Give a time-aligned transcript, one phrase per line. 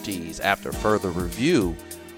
[0.00, 1.76] 88.3 After Further Review.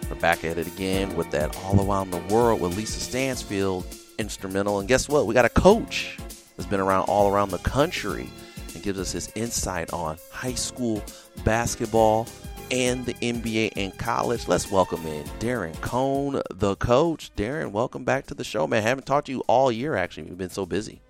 [0.08, 3.86] We're back at it again with that All Around the World with Lisa Stansfield
[4.18, 4.78] instrumental.
[4.78, 5.26] And guess what?
[5.26, 6.16] We got a coach
[6.56, 8.28] that's been around all around the country
[8.74, 11.02] and gives us his insight on high school
[11.44, 12.28] basketball
[12.70, 14.46] and the NBA and college.
[14.46, 17.34] Let's welcome in Darren Cohn, the coach.
[17.36, 18.82] Darren, welcome back to the show, man.
[18.82, 20.24] I haven't talked to you all year, actually.
[20.24, 21.00] We've been so busy.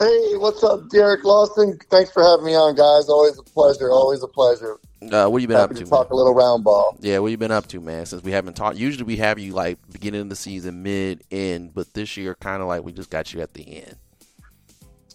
[0.00, 1.78] Hey, what's up, Derek Lawson?
[1.90, 3.08] Thanks for having me on, guys.
[3.08, 3.90] Always a pleasure.
[3.90, 4.78] Always a pleasure.
[5.00, 5.90] Uh, what you been Happy up to to?
[5.90, 6.12] talk man?
[6.12, 6.96] a little round ball.
[7.00, 8.04] Yeah, what you been up to, man?
[8.04, 11.72] Since we haven't talked, usually we have you like beginning of the season, mid, end,
[11.74, 13.96] but this year kind of like we just got you at the end.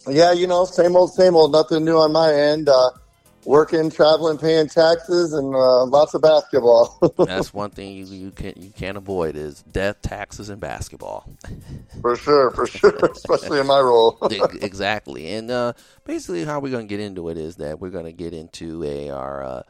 [0.08, 1.52] Yeah, you know, same old, same old.
[1.52, 2.68] Nothing new on my end.
[2.68, 2.90] Uh,
[3.46, 6.98] working, traveling, paying taxes, and uh, lots of basketball.
[7.18, 11.28] That's one thing you, you can you can't avoid is death, taxes, and basketball.
[12.00, 12.96] for sure, for sure.
[13.12, 14.18] Especially in my role.
[14.60, 15.72] Exactly, and uh,
[16.04, 18.82] basically how we're going to get into it is that we're going to get into
[18.84, 19.62] a our uh,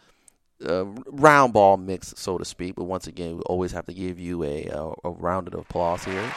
[0.66, 2.76] uh, round ball mix, so to speak.
[2.76, 6.04] But once again, we always have to give you a, a, a round of applause
[6.04, 6.32] here.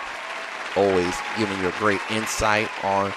[0.76, 3.12] Always giving you a great insight on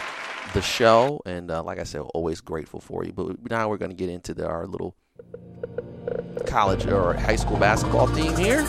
[0.53, 3.12] the show, and uh, like I said, always grateful for you.
[3.12, 4.94] But now we're going to get into the, our little
[6.47, 8.60] college or high school basketball theme here.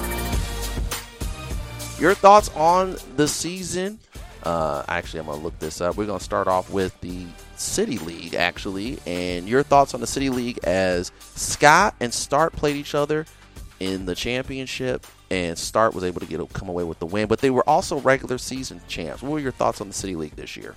[2.00, 4.00] Your thoughts on the season?
[4.44, 5.98] Uh, actually, I'm going to look this up.
[5.98, 7.26] We're going to start off with the
[7.58, 12.76] City League, actually, and your thoughts on the City League as Scott and Start played
[12.76, 13.26] each other
[13.80, 17.28] in the championship, and Start was able to get come away with the win.
[17.28, 19.22] But they were also regular season champs.
[19.22, 20.76] What were your thoughts on the City League this year?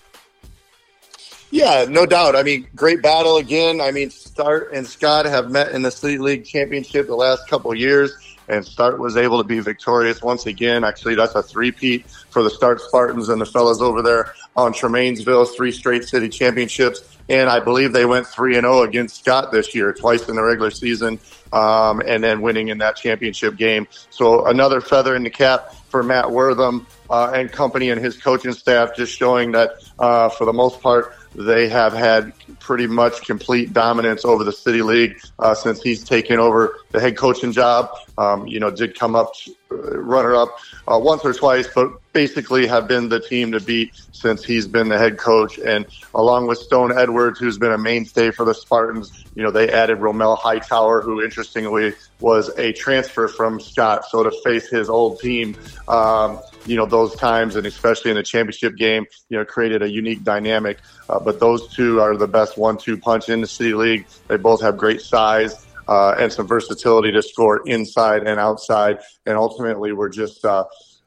[1.55, 2.35] Yeah, no doubt.
[2.35, 3.81] I mean, great battle again.
[3.81, 7.73] I mean, Start and Scott have met in the City League Championship the last couple
[7.77, 8.13] years,
[8.49, 10.83] and Start was able to be victorious once again.
[10.83, 15.45] Actually, that's a three-peat for the Start Spartans and the fellas over there on Tremainsville,
[15.45, 17.17] three straight city championships.
[17.29, 20.43] And I believe they went 3 and 0 against Scott this year, twice in the
[20.43, 21.21] regular season,
[21.53, 23.87] um, and then winning in that championship game.
[24.11, 28.53] So another feather in the cap for Matt Wortham uh, and company and his coaching
[28.53, 33.73] staff, just showing that uh, for the most part, they have had pretty much complete
[33.73, 37.91] dominance over the city league uh, since he's taken over the head coaching job.
[38.17, 39.33] Um, you know, did come up
[39.71, 40.57] uh, runner up
[40.87, 44.89] uh, once or twice, but basically have been the team to beat since he's been
[44.89, 45.59] the head coach.
[45.59, 45.85] And
[46.15, 49.99] along with Stone Edwards, who's been a mainstay for the Spartans, you know, they added
[49.99, 54.05] Romel Hightower, who interestingly was a transfer from Scott.
[54.07, 55.57] So to face his old team,
[55.89, 59.89] um, you know, those times and especially in the championship game, you know, created a
[59.89, 60.79] unique dynamic.
[61.09, 64.07] Uh, but those two are the best one-two punch in the city league.
[64.29, 65.67] They both have great size.
[65.87, 70.65] Uh, and some versatility to score inside and outside, and ultimately we're just uh,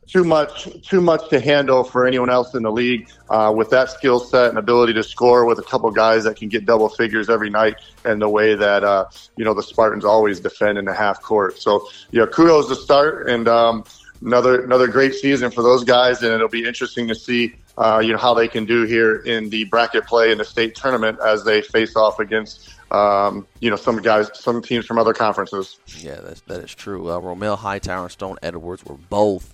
[0.07, 3.89] too much too much to handle for anyone else in the league uh, with that
[3.89, 7.29] skill set and ability to score with a couple guys that can get double figures
[7.29, 7.75] every night
[8.06, 11.59] and the way that uh, you know the Spartans always defend in the half court.
[11.59, 13.83] So yeah, kudos to start and um,
[14.22, 17.56] another another great season for those guys, and it'll be interesting to see.
[17.78, 20.74] Uh, you know how they can do here in the bracket play in the state
[20.74, 25.14] tournament as they face off against um, you know some guys, some teams from other
[25.14, 25.80] conferences.
[26.00, 27.10] Yeah, that's, that is true.
[27.10, 29.54] Uh, Romel Hightower and Stone Edwards were both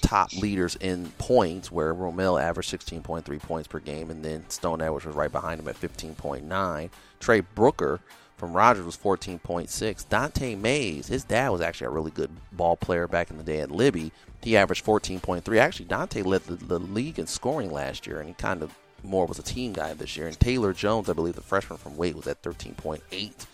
[0.00, 5.06] top leaders in points, where Romel averaged 16.3 points per game, and then Stone Edwards
[5.06, 6.90] was right behind him at 15.9.
[7.20, 8.00] Trey Brooker
[8.42, 10.08] from Rogers was 14.6.
[10.08, 13.60] Dante Mays, his dad was actually a really good ball player back in the day
[13.60, 14.10] at Libbey.
[14.42, 15.58] He averaged 14.3.
[15.60, 19.26] Actually, Dante led the, the league in scoring last year, and he kind of more
[19.26, 20.26] was a team guy this year.
[20.26, 23.46] And Taylor Jones, I believe the freshman from Waite, was at 13.8.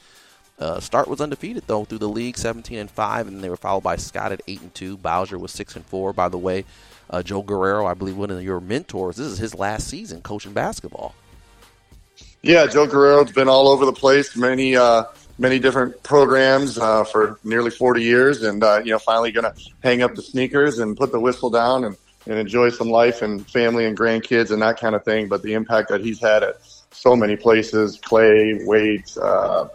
[0.59, 3.83] Uh, Start was undefeated though through the league, 17 and five, and they were followed
[3.83, 4.97] by Scott at eight and two.
[4.97, 6.15] Bowsher was six and four.
[6.15, 6.65] By the way,
[7.11, 9.17] uh, Joe Guerrero, I believe one of your mentors.
[9.17, 11.15] This is his last season coaching basketball.
[12.43, 14.37] Yeah, Joe Guerrero's been all over the place.
[14.37, 15.05] Many uh,
[15.39, 19.61] many different programs uh, for nearly 40 years, and uh, you know, finally going to
[19.83, 21.97] hang up the sneakers and put the whistle down and,
[22.27, 25.29] and enjoy some life and family and grandkids and that kind of thing.
[25.29, 26.57] But the impact that he's had at
[26.91, 29.69] so many places, Clay, Waite, uh,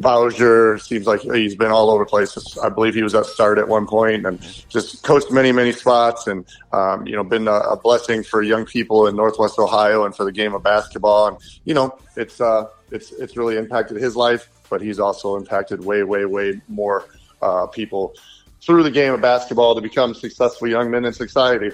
[0.00, 2.58] Bowsher seems like he's been all over the place.
[2.58, 6.26] I believe he was at start at one point and just coached many, many spots
[6.26, 10.16] and, um, you know, been a, a, blessing for young people in Northwest Ohio and
[10.16, 11.28] for the game of basketball.
[11.28, 15.84] And, you know, it's, uh, it's, it's really impacted his life, but he's also impacted
[15.84, 17.04] way, way, way more,
[17.42, 18.14] uh, people
[18.62, 21.70] through the game of basketball to become successful young men in society.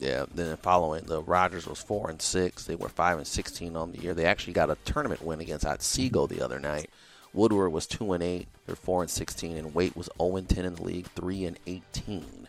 [0.00, 2.64] Yeah, then following the Rogers was four and six.
[2.64, 4.14] They were five and sixteen on the year.
[4.14, 6.90] They actually got a tournament win against Otsego the other night.
[7.32, 8.48] Woodward was two and eight.
[8.66, 11.58] They're four and sixteen, and Waite was zero and ten in the league, three and
[11.66, 12.48] eighteen.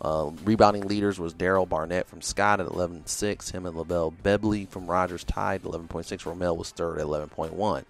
[0.00, 3.52] Uh, rebounding leaders was Daryl Barnett from Scott at 11.6.
[3.52, 5.88] Him and LaVell Bebley from Rogers tied 11.6.
[6.24, 7.84] Romel was third at 11.1.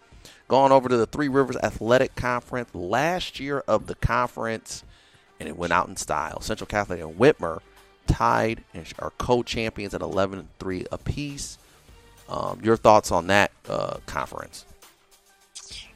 [0.48, 4.84] Going over to the Three Rivers Athletic Conference, last year of the conference,
[5.40, 6.40] and it went out in style.
[6.40, 7.60] Central Catholic and Whitmer
[8.06, 11.58] tied and are co-champions at 11-3 apiece.
[12.28, 14.64] Um, your thoughts on that uh, conference?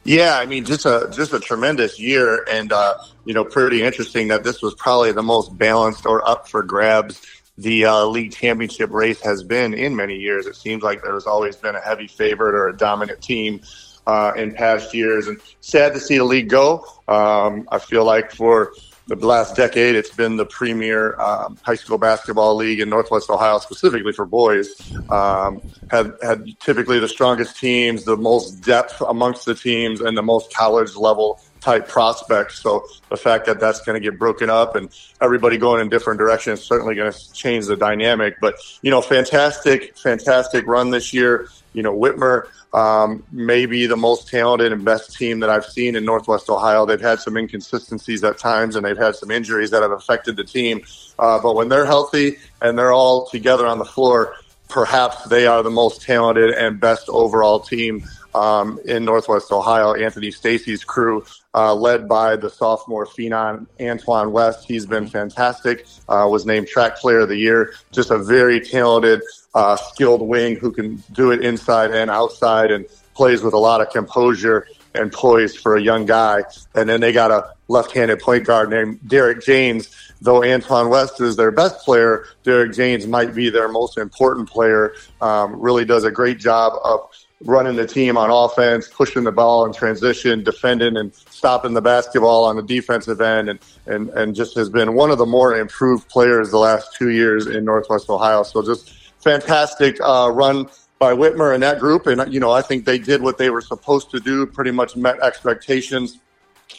[0.03, 2.95] Yeah, I mean, just a just a tremendous year, and uh,
[3.25, 7.21] you know, pretty interesting that this was probably the most balanced or up for grabs
[7.57, 10.47] the uh, league championship race has been in many years.
[10.47, 13.61] It seems like there's always been a heavy favorite or a dominant team
[14.07, 16.85] uh, in past years, and sad to see the league go.
[17.07, 18.73] Um, I feel like for
[19.19, 23.59] the last decade, it's been the premier um, high school basketball league in Northwest Ohio,
[23.59, 24.69] specifically for boys.
[25.09, 30.23] Um, had had typically the strongest teams, the most depth amongst the teams, and the
[30.23, 32.59] most college level type prospects.
[32.59, 34.89] So the fact that that's going to get broken up and
[35.21, 38.39] everybody going in different directions is certainly going to change the dynamic.
[38.41, 41.47] But you know, fantastic, fantastic run this year.
[41.73, 46.05] You know, Whitmer um, maybe the most talented and best team that I've seen in
[46.05, 46.85] Northwest Ohio.
[46.85, 50.43] They've had some inconsistencies at times, and they've had some injuries that have affected the
[50.43, 50.81] team.
[51.19, 54.35] Uh, but when they're healthy and they're all together on the floor,
[54.69, 58.03] perhaps they are the most talented and best overall team
[58.35, 59.93] um, in Northwest Ohio.
[59.93, 61.23] Anthony Stacy's crew,
[61.53, 65.85] uh, led by the sophomore phenom Antoine West, he's been fantastic.
[66.07, 67.73] Uh, was named TRAC Player of the Year.
[67.91, 69.21] Just a very talented
[69.53, 73.81] uh, skilled wing who can do it inside and outside and plays with a lot
[73.81, 76.43] of composure and poise for a young guy.
[76.75, 79.89] And then they got a left-handed point guard named Derek James.
[80.21, 84.93] Though Antoine West is their best player, Derek James might be their most important player.
[85.19, 87.09] Um, really does a great job of
[87.43, 92.43] running the team on offense, pushing the ball in transition, defending and stopping the basketball
[92.43, 96.07] on the defensive end, and, and, and just has been one of the more improved
[96.07, 98.43] players the last two years in Northwest Ohio.
[98.43, 100.67] So just fantastic uh, run
[100.99, 102.05] by Whitmer and that group.
[102.05, 104.95] And, you know, I think they did what they were supposed to do, pretty much
[104.95, 106.19] met expectations.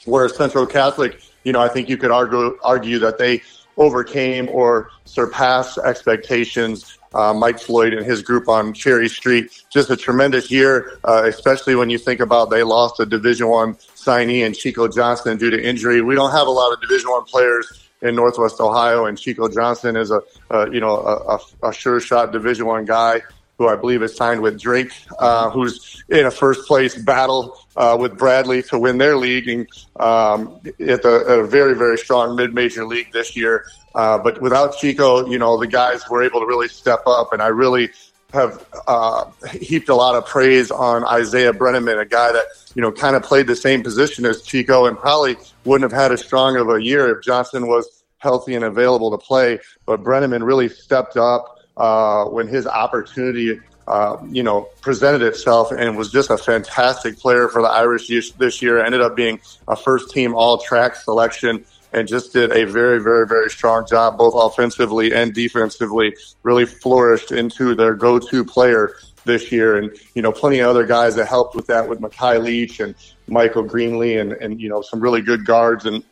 [0.04, 3.42] Whereas Central Catholic, you know, I think you could argue, argue that they
[3.76, 6.98] overcame or surpassed expectations.
[7.14, 11.74] Uh, Mike Floyd and his group on Cherry Street, just a tremendous year, uh, especially
[11.74, 15.62] when you think about they lost a Division One signee and Chico Johnson due to
[15.62, 16.00] injury.
[16.00, 19.96] We don't have a lot of Division One players in Northwest Ohio, and Chico Johnson
[19.96, 21.38] is a, a you know a,
[21.69, 23.22] a, sure shot Division One guy
[23.58, 27.96] who I believe is signed with Drake, uh, who's in a first place battle uh,
[27.98, 29.69] with Bradley to win their league and,
[30.00, 33.64] um, at, the, at, a very very strong mid major league this year.
[33.94, 37.43] Uh, but without Chico, you know the guys were able to really step up, and
[37.43, 37.91] I really
[38.32, 39.27] have uh,
[39.61, 42.44] heaped a lot of praise on Isaiah Brenneman, a guy that
[42.75, 46.13] you know kind of played the same position as Chico, and probably wouldn't have had
[46.13, 49.58] as strong of a year if Johnson was healthy and available to play.
[49.84, 55.96] But Brenneman really stepped up uh, when his opportunity, uh, you know, presented itself, and
[55.96, 58.08] was just a fantastic player for the Irish
[58.39, 58.82] this year.
[58.82, 63.27] Ended up being a first team All TRAC selection and just did a very, very,
[63.27, 66.17] very strong job, both offensively and defensively.
[66.43, 68.94] Really flourished into their go-to player
[69.25, 72.43] this year, and you know, plenty of other guys that helped with that, with Makai
[72.43, 72.94] Leach and
[73.29, 76.03] Michael Greenlee, and and you know, some really good guards and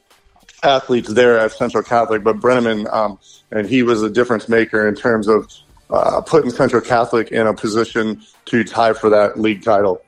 [0.63, 2.23] athletes there at Central Catholic.
[2.23, 3.19] But Brenneman, um,
[3.51, 5.51] and he was a difference maker in terms of
[5.91, 10.03] uh, putting Central Catholic in a position to tie for that league title.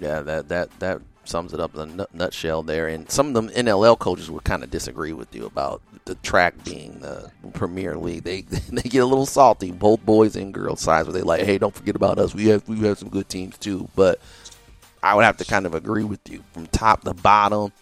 [0.00, 2.88] Yeah, that that that sums it up in a nutshell there.
[2.88, 6.64] And some of them NLL coaches would kind of disagree with you about the TRAC
[6.64, 8.24] being the Premier League.
[8.24, 8.40] They
[8.70, 11.74] they get a little salty, both boys and girls sides, where they like, hey, don't
[11.74, 12.34] forget about us.
[12.34, 13.88] We have we have some good teams too.
[13.94, 14.20] But
[15.02, 17.72] I would have to kind of agree with you from top to bottom.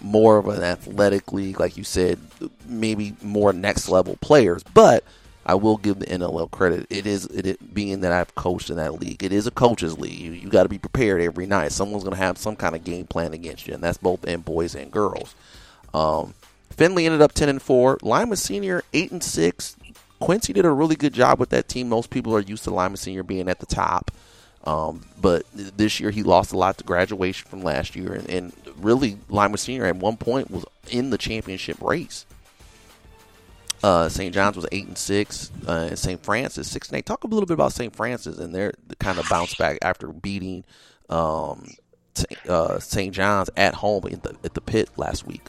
[0.00, 2.18] More of an athletic league, like you said,
[2.66, 4.62] maybe more next level players.
[4.62, 5.04] But
[5.46, 6.86] I will give the NLL credit.
[6.88, 9.22] It is it, being that I've coached in that league.
[9.22, 10.18] It is a coaches league.
[10.18, 11.72] You, you got to be prepared every night.
[11.72, 14.40] Someone's going to have some kind of game plan against you, and that's both in
[14.40, 15.34] boys and girls.
[15.92, 16.34] Um,
[16.70, 17.98] Findlay ended up ten and four.
[18.02, 19.76] Lima Senior eight and six.
[20.18, 21.88] Quincy did a really good job with that team.
[21.88, 24.10] Most people are used to Lima Senior being at the top.
[24.64, 28.52] Um, but this year he lost a lot to graduation from last year, and, and
[28.78, 32.24] really Lima Senior at one point was in the championship race.
[33.84, 34.32] Uh, St.
[34.32, 36.24] John's was eight and six, uh, and St.
[36.24, 37.04] Francis six and eight.
[37.04, 37.94] Talk a little bit about St.
[37.94, 40.64] Francis and their kind of bounce back after beating
[41.10, 41.68] um,
[42.48, 43.12] uh, St.
[43.12, 45.42] John's at home at the, at the pit last week.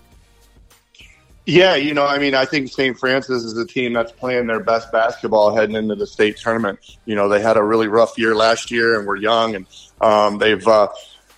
[1.45, 2.99] Yeah, you know, I mean, I think St.
[2.99, 6.97] Francis is a team that's playing their best basketball heading into the state tournament.
[7.05, 9.65] You know, they had a really rough year last year and were young, and
[10.01, 10.89] um, they've, uh,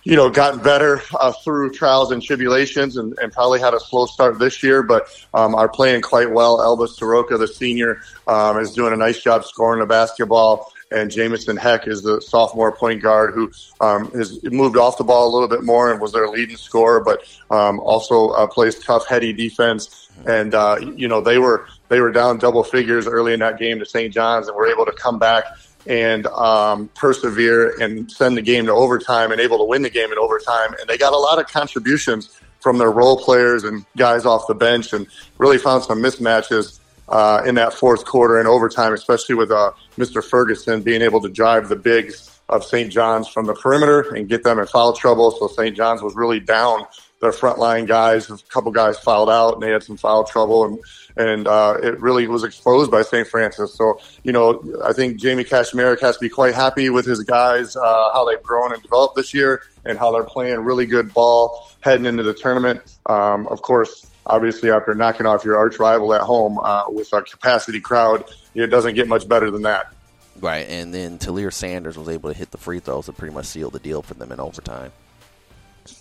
[0.08, 4.06] you know, gotten better uh, through trials and tribulations and, and, probably had a slow
[4.06, 6.60] start this year, but um, are playing quite well.
[6.60, 11.56] Elvis Soroka, the senior, um, is doing a nice job scoring the basketball and Jamison
[11.56, 13.50] Heck is the sophomore point guard who
[13.80, 17.02] um, has moved off the ball a little bit more and was their leading scorer,
[17.02, 20.08] but um, also uh, plays tough, heady defense.
[20.26, 23.78] And uh, you know they were they were down double figures early in that game
[23.78, 24.12] to St.
[24.12, 25.44] John's and were able to come back
[25.86, 30.12] and um, persevere and send the game to overtime and able to win the game
[30.12, 30.74] in overtime.
[30.80, 34.54] And they got a lot of contributions from their role players and guys off the
[34.54, 35.06] bench and
[35.38, 40.22] really found some mismatches uh, in that fourth quarter and overtime, especially with uh, Mr.
[40.22, 42.90] Ferguson being able to drive the bigs of St.
[42.90, 45.30] John's from the perimeter and get them in foul trouble.
[45.30, 45.76] So St.
[45.76, 46.86] John's was really down
[47.20, 48.30] their frontline guys.
[48.30, 50.78] A couple guys fouled out and they had some foul trouble, and
[51.16, 53.26] and uh, it really was exposed by St.
[53.26, 53.74] Francis.
[53.74, 57.76] So you know, I think Jamie Kashmerick has to be quite happy with his guys,
[57.76, 61.70] uh, how they've grown and developed this year, and how they're playing really good ball
[61.80, 62.80] heading into the tournament.
[63.06, 67.22] Um, of course obviously after knocking off your arch rival at home uh, with a
[67.22, 69.92] capacity crowd, it doesn't get much better than that.
[70.40, 73.46] Right, and then Talir Sanders was able to hit the free throws to pretty much
[73.46, 74.92] seal the deal for them in overtime.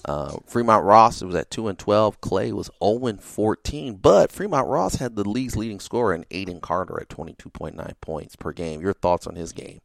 [0.05, 2.21] Uh, Fremont Ross was at two and twelve.
[2.21, 6.23] Clay was zero oh and fourteen, but Fremont Ross had the league's leading scorer in
[6.25, 8.81] Aiden Carter at twenty two point nine points per game.
[8.81, 9.81] Your thoughts on his game?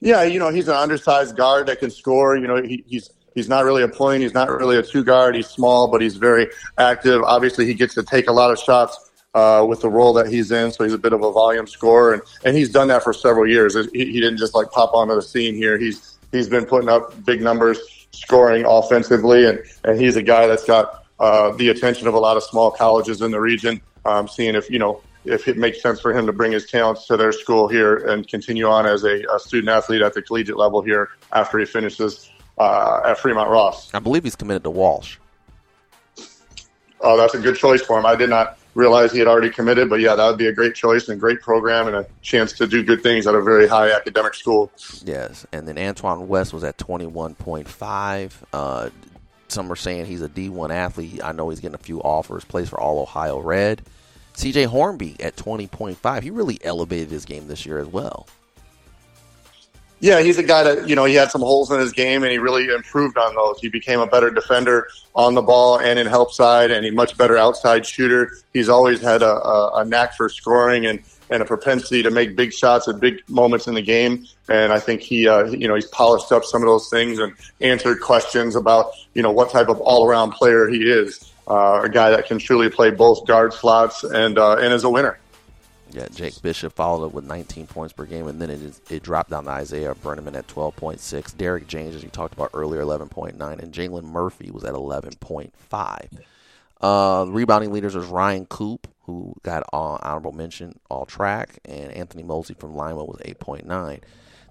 [0.00, 2.36] Yeah, you know he's an undersized guard that can score.
[2.36, 4.22] You know he, he's He's not really a point.
[4.22, 5.36] He's not really a two guard.
[5.36, 6.48] He's small, but he's very
[6.78, 7.22] active.
[7.22, 10.50] Obviously, he gets to take a lot of shots uh, with the role that he's
[10.50, 10.72] in.
[10.72, 13.46] So he's a bit of a volume scorer, and, and he's done that for several
[13.46, 13.76] years.
[13.92, 15.78] He, he didn't just like pop onto the scene here.
[15.78, 20.64] He's he's been putting up big numbers, scoring offensively, and and he's a guy that's
[20.64, 23.80] got uh, the attention of a lot of small colleges in the region.
[24.04, 27.06] Um, seeing if you know if it makes sense for him to bring his talents
[27.06, 30.56] to their school here and continue on as a, a student athlete at the collegiate
[30.56, 33.92] level here after he finishes uh, at Fremont Ross.
[33.92, 35.18] I believe he's committed to Walsh.
[37.02, 38.06] Oh, that's a good choice for him.
[38.06, 40.74] I did not realize he had already committed, but yeah, that would be a great
[40.74, 43.66] choice and a great program and a chance to do good things at a very
[43.66, 44.70] high academic school.
[45.04, 48.44] Yes, and then Antoine West was at twenty one point five.
[48.52, 48.90] Uh,
[49.48, 51.20] some are saying he's a D one athlete.
[51.22, 52.44] I know he's getting a few offers.
[52.44, 53.82] Plays for All Ohio Red.
[54.34, 56.22] CJ Hornby at twenty point five.
[56.22, 58.26] He really elevated his game this year as well.
[60.02, 62.32] Yeah, he's a guy that, you know, he had some holes in his game and
[62.32, 63.60] he really improved on those.
[63.60, 67.18] He became a better defender on the ball and in help side and a much
[67.18, 68.32] better outside shooter.
[68.54, 72.34] He's always had a, a, a knack for scoring and, and a propensity to make
[72.34, 74.26] big shots at big moments in the game.
[74.48, 77.34] And I think he, uh, you know, he's polished up some of those things and
[77.60, 81.30] answered questions about, you know, what type of all around player he is.
[81.46, 84.90] Uh, a guy that can truly play both guard slots and, uh, and is a
[84.90, 85.19] winner.
[85.92, 89.02] Yeah, Jake Bishop followed up with 19 points per game, and then it, is, it
[89.02, 91.36] dropped down to Isaiah Brenneman at 12.6.
[91.36, 96.20] Derek James, as you talked about earlier, 11.9, and Jalen Murphy was at 11.5.
[96.80, 102.22] Uh, rebounding leaders was Ryan Coop, who got all honorable mention, all TRAC, and Anthony
[102.22, 104.00] Mosley from Lima was 8.9.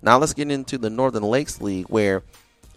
[0.02, 2.24] Now let's get into the Northern Lakes League, where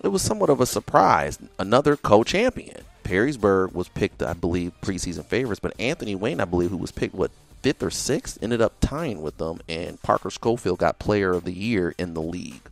[0.02, 1.38] it was somewhat of a surprise.
[1.58, 2.82] Another co-champion.
[3.04, 7.14] Perrysburg was picked, I believe, preseason favorites, but Anthony Wayne, I believe, who was picked,
[7.14, 7.30] what,
[7.62, 11.52] fifth or sixth, ended up tying with them, and Parker Schofield got Player of the
[11.52, 12.62] Year in the league.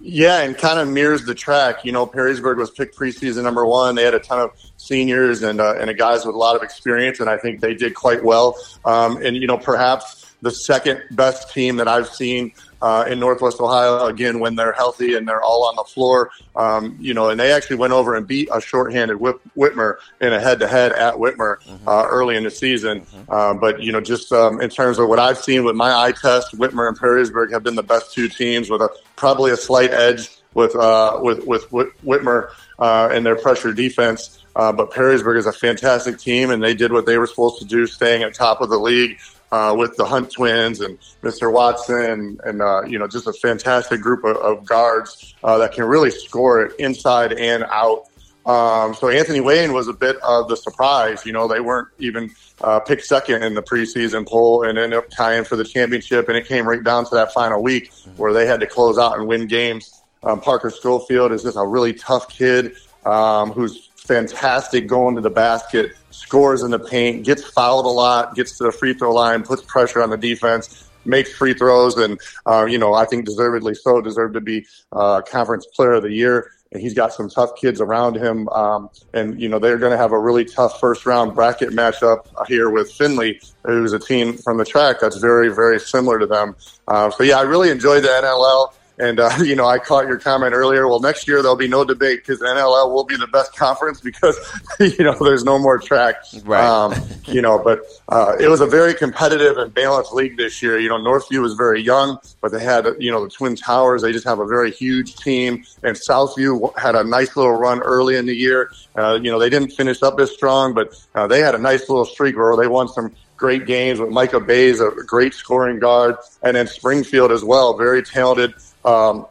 [0.00, 1.84] Yeah, and kind of mirrors the TRAC.
[1.84, 3.96] You know, Perrysburg was picked preseason number one.
[3.96, 7.18] They had a ton of seniors and uh, and guys with a lot of experience,
[7.18, 8.56] and I think they did quite well.
[8.84, 13.60] Um, and you know, perhaps the second best team that I've seen uh, in Northwest
[13.60, 14.06] Ohio.
[14.06, 17.52] Again, when they're healthy and they're all on the floor, um, you know, and they
[17.52, 21.88] actually went over and beat a shorthanded Whit- Whitmer in a head-to-head at Whitmer mm-hmm.
[21.88, 23.00] uh, early in the season.
[23.00, 23.32] Mm-hmm.
[23.32, 26.12] Uh, but you know, just um, in terms of what I've seen with my eye
[26.12, 29.90] test, Whitmer and Perrysburg have been the best two teams with a probably a slight
[29.90, 34.44] edge with uh, with with Whitmer uh, and their pressure defense.
[34.56, 37.64] Uh, but Perrysburg is a fantastic team, and they did what they were supposed to
[37.64, 39.18] do, staying at top of the league
[39.52, 41.52] uh, with the Hunt twins and Mr.
[41.52, 45.84] Watson, and uh, you know, just a fantastic group of, of guards uh, that can
[45.84, 48.08] really score it inside and out.
[48.46, 51.26] Um, so Anthony Wayne was a bit of the surprise.
[51.26, 52.30] You know, they weren't even
[52.62, 56.36] uh, picked second in the preseason poll and ended up tying for the championship, and
[56.36, 59.26] it came right down to that final week where they had to close out and
[59.26, 60.02] win games.
[60.22, 62.74] Um, Parker Schofield is just a really tough kid
[63.04, 68.34] um, who's fantastic going to the basket, scores in the paint, gets fouled a lot,
[68.34, 72.20] gets to the free throw line, puts pressure on the defense, makes free throws, and
[72.46, 76.12] uh, you know I think deservedly so deserved to be uh, conference player of the
[76.12, 76.52] year.
[76.70, 79.96] And he's got some tough kids around him, um, and you know they're going to
[79.96, 84.58] have a really tough first round bracket matchup here with Findlay, who's a team from
[84.58, 86.56] the TRAC that's very very similar to them.
[86.86, 88.72] Uh, so yeah, I really enjoyed the NLL.
[88.98, 90.88] And, uh, you know, I caught your comment earlier.
[90.88, 94.36] Well, next year there'll be no debate because NLL will be the best conference because,
[94.80, 96.14] you know, there's no more TRAC.
[96.44, 96.64] Right.
[96.64, 96.94] Um,
[97.26, 100.78] you know, but uh, it was a very competitive and balanced league this year.
[100.78, 104.02] You know, Northview was very young, but they had, you know, the Twin Towers.
[104.02, 105.64] They just have a very huge team.
[105.82, 108.70] And Southview had a nice little run early in the year.
[108.96, 111.88] Uh, you know, they didn't finish up as strong, but uh, they had a nice
[111.88, 116.16] little streak where they won some great games with Micah Bays, a great scoring guard,
[116.42, 118.52] and then Springfield as well, very talented
[118.88, 119.26] um,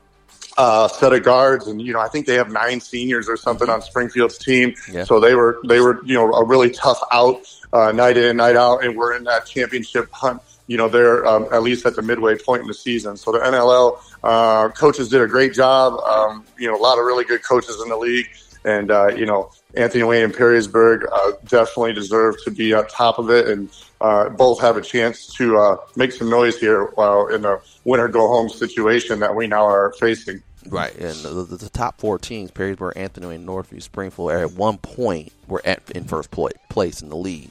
[0.58, 3.70] uh, set of guards, and you know I think they have nine seniors or something
[3.70, 4.74] on Springfield's team.
[4.92, 5.04] Yeah.
[5.04, 7.42] So they were they were you know a really tough out
[7.74, 10.42] uh, night in and night out, and we're in that championship hunt.
[10.66, 13.18] You know they're um, at least at the midway point in the season.
[13.18, 15.94] So the NLL uh, coaches did a great job.
[16.02, 18.28] Um, you know a lot of really good coaches in the league,
[18.66, 23.20] and uh, you know Anthony Wayne and Perrysburg uh, definitely deserve to be on top
[23.20, 23.70] of it, and
[24.01, 28.08] uh, both have a chance to uh, make some noise here while in the winner
[28.08, 30.42] go home situation that we now are facing.
[30.70, 34.77] Right, and the, the, the top four teams, Perrysburg, Anthony, and Northview, Springfield, at one
[34.77, 37.50] point were at in first place in the league.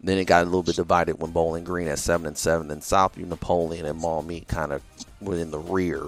[0.00, 2.68] Then it got a little bit divided when Bowling Green at seven and seven.
[2.68, 4.82] Then Southview, Napoleon, and Maumee kind of
[5.20, 6.02] were in the rear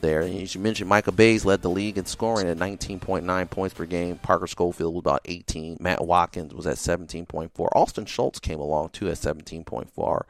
[0.00, 0.20] there.
[0.20, 3.86] And as you mentioned, Michael Bays led the league in scoring at 19.9 points per
[3.86, 4.16] game.
[4.18, 5.78] Parker Schofield was about 18.
[5.80, 7.50] Matt Watkins was at 17.4.
[7.74, 10.22] Austin Schultz came along too at 17.4.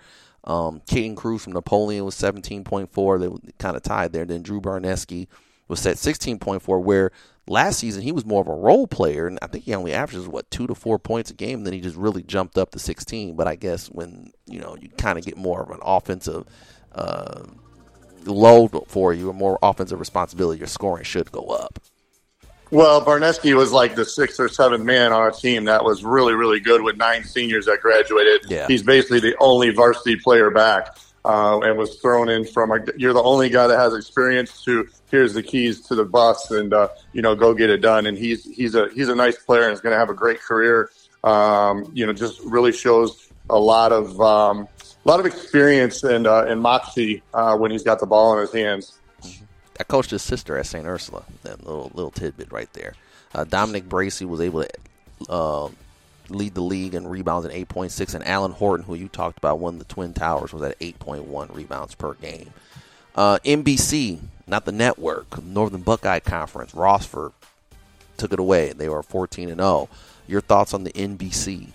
[0.44, 3.20] Um, Caden Cruz from Napoleon was 17.4.
[3.20, 4.24] They kind of tied there.
[4.24, 5.26] Then Drew Barneski
[5.68, 7.12] was at 16.4, where
[7.46, 10.28] last season he was more of a role player, and I think he only averages
[10.28, 11.58] what two to four points a game.
[11.58, 13.36] And then he just really jumped up to 16.
[13.36, 16.46] But I guess when you know you kind of get more of an offensive
[16.92, 17.42] uh,
[18.24, 21.78] load for you, and more offensive responsibility, your scoring should go up.
[22.70, 26.34] Well, Barneski was like the sixth or seventh man on a team that was really,
[26.34, 28.48] really good with nine seniors that graduated.
[28.48, 28.68] Yeah.
[28.68, 33.12] He's basically the only varsity player back uh, and was thrown in from a, you're
[33.12, 36.88] the only guy that has experience to here's the keys to the bus and uh,
[37.12, 38.06] you know go get it done.
[38.06, 40.40] And he's he's a he's a nice player and is going to have a great
[40.40, 40.90] career.
[41.24, 44.68] Um, you know, just really shows a lot of um,
[45.04, 48.40] a lot of experience and uh, and moxie uh, when he's got the ball in
[48.40, 48.98] his hands.
[49.78, 50.86] I coached his sister at St.
[50.86, 51.24] Ursula.
[51.42, 52.94] That little little tidbit right there.
[53.34, 55.68] Uh, Dominic Bracey was able to uh,
[56.28, 59.78] lead the league in rebounds at 8.6, and Alan Horton, who you talked about, won
[59.78, 62.52] the Twin Towers, was at 8.1 rebounds per game.
[63.14, 67.32] Uh, NBC, not the network, Northern Buckeye Conference, Rossford
[68.16, 68.72] took it away.
[68.72, 69.88] They were 14 and 0.
[70.26, 71.68] Your thoughts on the NBC?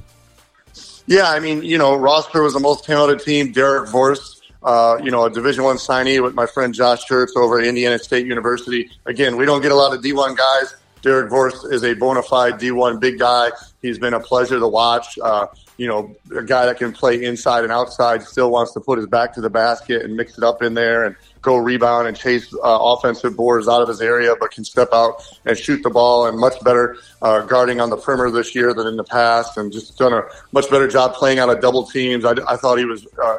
[1.08, 3.52] Yeah, I mean, you know, Rossford was the most talented team.
[3.52, 7.60] Derek Vorst uh, you know, a Division One signee with my friend Josh Schertz over
[7.60, 8.90] at Indiana State University.
[9.06, 10.76] Again, we don't get a lot of D1 guys.
[11.04, 13.52] Derek Vorst is a bona fide D1 big guy.
[13.84, 15.20] He's been a pleasure to watch.
[15.20, 15.46] Uh,
[15.78, 19.08] you know, a guy that can play inside and outside, still wants to put his
[19.08, 22.52] back to the basket and mix it up in there and go rebound and chase
[22.56, 26.26] uh, offensive boards out of his area, but can step out and shoot the ball
[26.26, 29.72] and much better uh, guarding on the perimeter this year than in the past and
[29.72, 32.26] just done a much better job playing out of double teams.
[32.26, 33.38] I, I thought he was uh,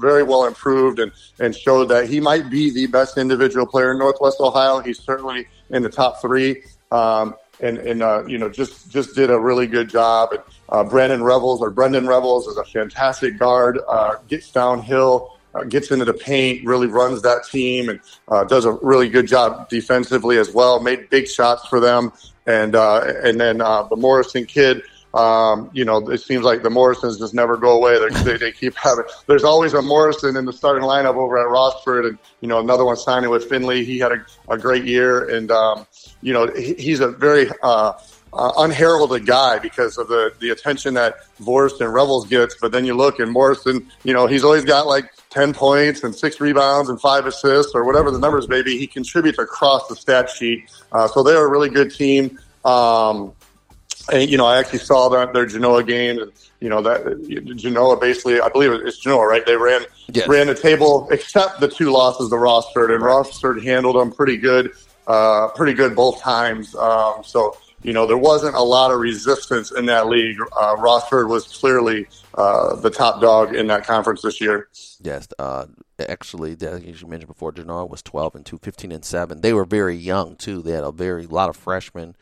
[0.00, 3.98] very well improved and, and showed that he might be the best individual player in
[3.98, 4.80] Northwest Ohio.
[4.80, 6.62] He's certainly in the top three.
[6.90, 10.32] Um, and, and uh, you know, just, just did a really good job.
[10.32, 15.64] And uh, Brandon Revels or Brendan Revels is a fantastic guard, uh, gets downhill, uh,
[15.64, 19.68] gets into the paint, really runs that team, and uh, does a really good job
[19.68, 20.80] defensively as well.
[20.80, 22.12] Made big shots for them,
[22.46, 24.82] and uh, and then uh, the Morrison kid.
[25.14, 27.98] Um, you know, it seems like the Morrisons just never go away.
[28.24, 29.04] They, they, keep having.
[29.26, 32.84] There's always a Morrison in the starting lineup over at Rossford, and you know another
[32.84, 33.84] one signing with Findlay.
[33.84, 35.86] He had a, a great year, and um,
[36.20, 37.94] you know he, he's a very uh,
[38.32, 42.56] uh, unheralded guy because of the, the attention that Vorst and Revels gets.
[42.60, 46.14] But then you look and Morrison, you know, he's always got like 10 points and
[46.14, 48.78] six rebounds and five assists or whatever the numbers may be.
[48.78, 50.70] He contributes across the stat sheet.
[50.92, 52.38] Uh, so they're a really good team.
[52.64, 53.32] Um,
[54.12, 57.98] and, you know, I actually saw their, their Genoa game and, you know, that Genoa
[57.98, 59.44] basically, I believe it's Genoa, right?
[59.44, 60.26] They ran, Yes.
[60.26, 64.72] ran the table except the two losses to Rossford and Rossford handled them pretty good,
[65.06, 66.74] uh, pretty good both times.
[66.74, 70.36] Um, so, you know, there wasn't a lot of resistance in that league.
[70.56, 74.68] Uh, Rossford was clearly uh, the top dog in that conference this year.
[75.00, 75.66] Yes, uh,
[76.00, 79.40] actually, as you mentioned before, Genoa was 12 and 2, 15 and 7.
[79.40, 80.60] They were very young, too.
[80.60, 82.16] They had a very lot of freshmen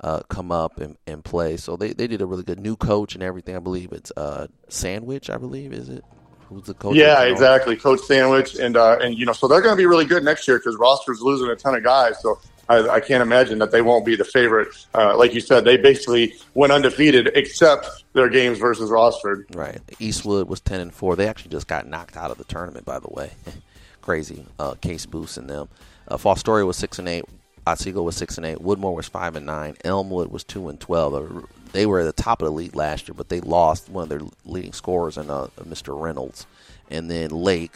[0.00, 1.56] uh, come up and, and play.
[1.56, 3.56] So they, they did a really good new coach and everything.
[3.56, 6.04] I believe it's uh, Sandwich, I believe, is it?
[6.48, 6.96] Who's the coach?
[6.96, 7.76] Yeah, exactly.
[7.76, 10.48] Coach Sandwich, and uh, and you know, so they're going to be really good next
[10.48, 12.22] year because Rossford's losing a ton of guys.
[12.22, 14.68] So I, I can't imagine that they won't be the favorite.
[14.94, 19.44] Uh, like you said, they basically went undefeated except their games versus Rossford.
[19.56, 19.80] Right.
[19.98, 21.16] Eastwood was 10 and 4.
[21.16, 23.30] They actually just got knocked out of the tournament, by the way.
[24.02, 24.44] Crazy.
[24.58, 25.68] Uh, Case Boost and them.
[26.06, 27.24] Uh, Fostoria was 6 and 8.
[27.66, 28.58] Otsego was 6 and 8.
[28.58, 29.76] Woodmore was 5 and 9.
[29.84, 31.14] Elmwood was 2 and 12.
[31.14, 31.40] Uh,
[31.72, 34.08] They were at the top of the league last year, but they lost one of
[34.08, 35.98] their leading scorers in uh, Mr.
[35.98, 36.46] Reynolds.
[36.90, 37.74] And then Lake,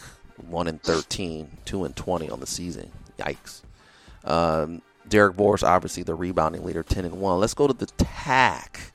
[0.48, 2.90] 1 and 13, 2 and 20 on the season.
[3.18, 3.60] Yikes.
[4.24, 7.40] Um, Derek Boris, obviously the rebounding leader, 10 and 1.
[7.40, 8.92] Let's go to the TAC.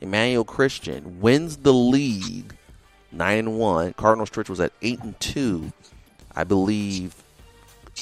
[0.00, 2.54] Emmanuel Christian wins the league,
[3.12, 3.94] 9 and 1.
[3.94, 5.72] Cardinal Stritch was at 8 and 2.
[6.36, 7.14] I believe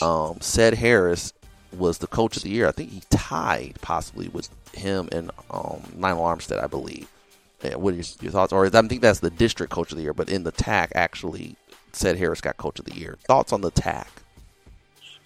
[0.00, 1.32] um, Ced Harris
[1.76, 2.66] was the coach of the year.
[2.66, 7.08] I think he tied possibly with him and um, Lionel Armstead, I believe.
[7.62, 8.52] Yeah, what are your, your thoughts?
[8.52, 11.56] Or I think that's the district coach of the year, but in the TAC, actually,
[11.92, 13.18] Ced Harris got coach of the year.
[13.26, 14.21] Thoughts on the TAC?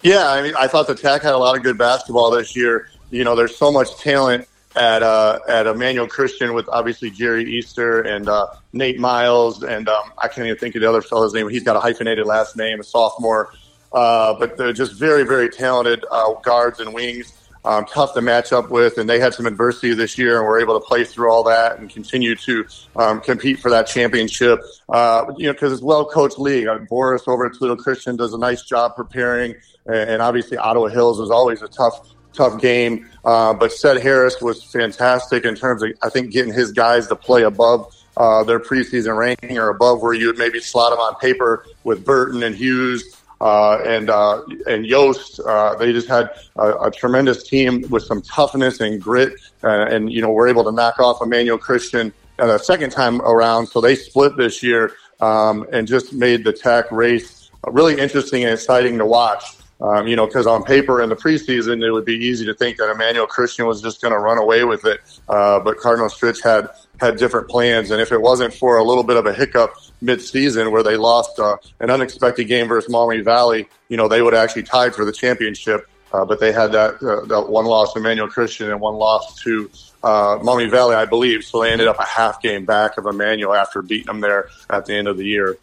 [0.03, 2.89] Yeah, I mean, I thought the Tech had a lot of good basketball this year.
[3.09, 8.01] You know, there's so much talent at uh, at Emmanuel Christian with obviously Jerry Easter
[8.01, 11.49] and uh, Nate Miles, and um, I can't even think of the other fellow's name.
[11.49, 13.53] He's got a hyphenated last name, a sophomore.
[13.91, 17.33] Uh, but they're just very, very talented uh, guards and wings.
[17.65, 20.59] Um, tough to match up with, and they had some adversity this year, and were
[20.59, 22.65] able to play through all that and continue to
[22.95, 24.59] um, compete for that championship.
[24.89, 26.67] Uh, you know, because it's well coached league.
[26.67, 30.87] Uh, Boris over at Toledo Christian does a nice job preparing, and, and obviously Ottawa
[30.87, 33.09] Hills is always a tough, tough game.
[33.25, 37.15] Uh, but Seth Harris was fantastic in terms of I think getting his guys to
[37.15, 41.15] play above uh, their preseason ranking or above where you would maybe slot them on
[41.15, 45.39] paper with Burton and Hughes uh, and uh, and Yost.
[45.39, 50.11] Uh, they just had a, a, tremendous team with some toughness and grit, uh, and
[50.11, 53.67] you know we're able to knock off Emmanuel Christian the second time around.
[53.67, 58.53] So they split this year um, and just made the Tech race really interesting and
[58.53, 59.43] exciting to watch.
[59.79, 62.77] Um, you know, because on paper in the preseason, it would be easy to think
[62.77, 65.01] that Emmanuel Christian was just going to run away with it.
[65.29, 69.03] Uh, but Cardinal Stritch had had different plans, and if it wasn't for a little
[69.03, 73.67] bit of a hiccup mid-season where they lost uh, an unexpected game versus Maumee Valley,
[73.89, 75.87] you know, they would actually tied for the championship.
[76.13, 79.41] Uh, but they had that uh, that one loss to Emmanuel Christian and one loss
[79.41, 79.69] to
[80.03, 81.43] uh, Maumee Valley, I believe.
[81.43, 84.85] So they ended up a half game back of Emmanuel after beating them there at
[84.85, 85.57] the end of the year.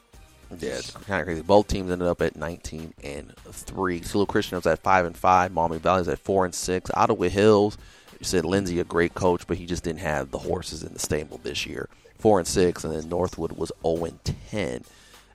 [0.60, 1.42] Yeah, it's kind of crazy.
[1.42, 4.00] Both teams ended up at 19 and three.
[4.00, 5.52] Toledo Christian was at five and five.
[5.52, 6.90] Maumee Valley is at four and six.
[6.92, 7.78] Ottawa Hills,
[8.18, 10.98] you said Lindsay a great coach, but he just didn't have the horses in the
[10.98, 11.88] stable this year.
[12.18, 14.84] Four and six, and then Northwood was 0 and 10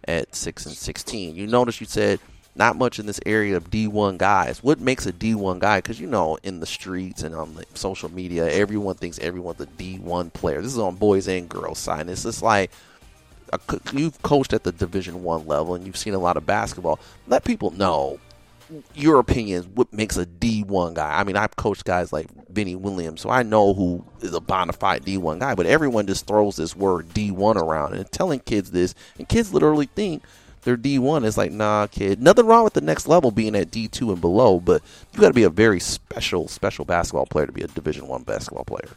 [0.07, 1.35] at six and 16.
[1.35, 2.19] You notice you said
[2.55, 4.63] not much in this area of D1 guys.
[4.63, 5.79] What makes a D1 guy?
[5.79, 10.33] Because you know, in the streets and on social media, everyone thinks everyone's a D1
[10.33, 10.61] player.
[10.61, 12.09] This is on boys and girls side.
[12.09, 12.71] It's just like
[13.53, 13.59] a,
[13.93, 16.99] you've coached at the Division One level and you've seen a lot of basketball.
[17.27, 18.19] Let people know
[18.93, 19.67] your opinions.
[19.67, 21.19] What makes a D1 guy?
[21.19, 24.73] I mean, I've coached guys like Vinny Williams, so I know who is a bona
[24.73, 25.55] fide D1 guy.
[25.55, 29.87] But everyone just throws this word D1 around and telling kids this, and kids literally
[29.87, 30.23] think
[30.63, 32.21] they're D1 is like, nah, kid.
[32.21, 34.81] Nothing wrong with the next level being at D2 and below, but
[35.13, 38.23] you got to be a very special, special basketball player to be a Division One
[38.23, 38.89] basketball player.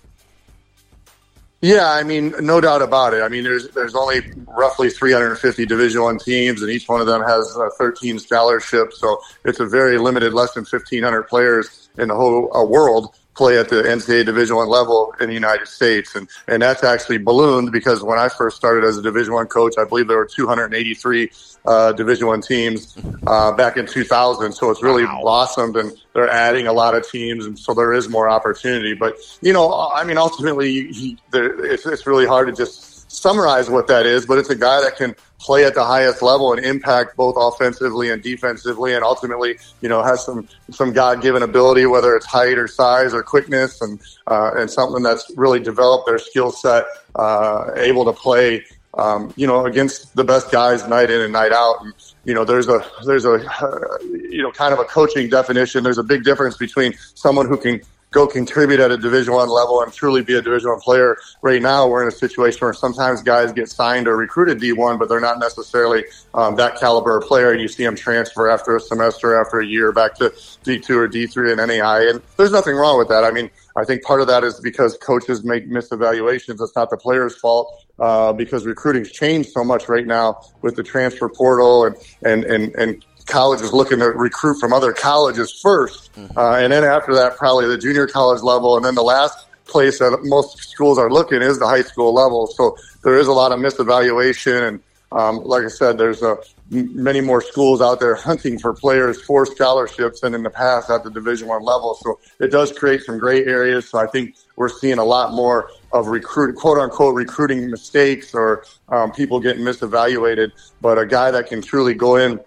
[1.63, 3.23] Yeah, I mean, no doubt about it.
[3.23, 7.23] I mean, there's there's only roughly 350 Division One teams, and each one of them
[7.23, 8.99] has uh, 13 scholarships.
[8.99, 13.59] So it's a very limited, less than 1,500 players in the whole uh, world play
[13.59, 17.73] at the NCAA Division One level in the United States, and and that's actually ballooned
[17.73, 21.31] because when I first started as a Division One coach, I believe there were 283
[21.67, 24.53] uh, Division One teams uh, back in 2000.
[24.53, 25.21] So it's really Wow.
[25.23, 28.95] blossomed, and they're adding a lot of teams, and so there is more opportunity.
[28.95, 33.69] But you know, I mean, ultimately, you, there, it's it's really hard to just summarize
[33.71, 34.27] what that is.
[34.27, 38.11] But it's a guy that can play at the highest level and impact both offensively
[38.11, 42.57] and defensively, and ultimately, you know, has some some God given ability, whether it's height
[42.59, 46.85] or size or quickness, and uh, and something that's really developed their skill set,
[47.17, 51.53] uh, able to play um, you know, against the best guys night in and night
[51.53, 51.77] out.
[51.81, 55.83] And, you know, there's a there's a uh, you know kind of a coaching definition.
[55.83, 57.81] There's a big difference between someone who can
[58.13, 61.17] go contribute at a Division One level and truly be a Division One player.
[61.41, 64.99] Right now, we're in a situation where sometimes guys get signed or recruited D one,
[64.99, 68.77] but they're not necessarily um, that caliber of player, and you see them transfer after
[68.77, 72.23] a semester, after a year, back to D two or D three in NAI, and
[72.37, 73.25] there's nothing wrong with that.
[73.25, 76.61] I mean, I think part of that is because coaches make misevaluations.
[76.61, 77.85] It's not the player's fault.
[77.99, 82.75] Uh, because recruiting's changed so much right now with the transfer portal and, and, and,
[82.75, 86.39] and colleges looking to recruit from other colleges 1st mm-hmm.
[86.39, 89.99] uh, and then after that, probably the junior college level, and then the last place
[89.99, 92.47] that most schools are looking is the high school level.
[92.47, 94.81] So there is a lot of misevaluation, and
[95.13, 96.39] um, like I said, there's a,
[96.71, 101.05] many more schools out there hunting for players for scholarships than in the past at
[101.05, 101.95] the Division One level.
[101.95, 103.89] So it does create some gray areas.
[103.91, 108.65] So I think we're seeing a lot more of recruit, quote unquote, recruiting mistakes or
[108.89, 110.53] um, people getting misevaluated.
[110.81, 112.41] But a guy that can truly go in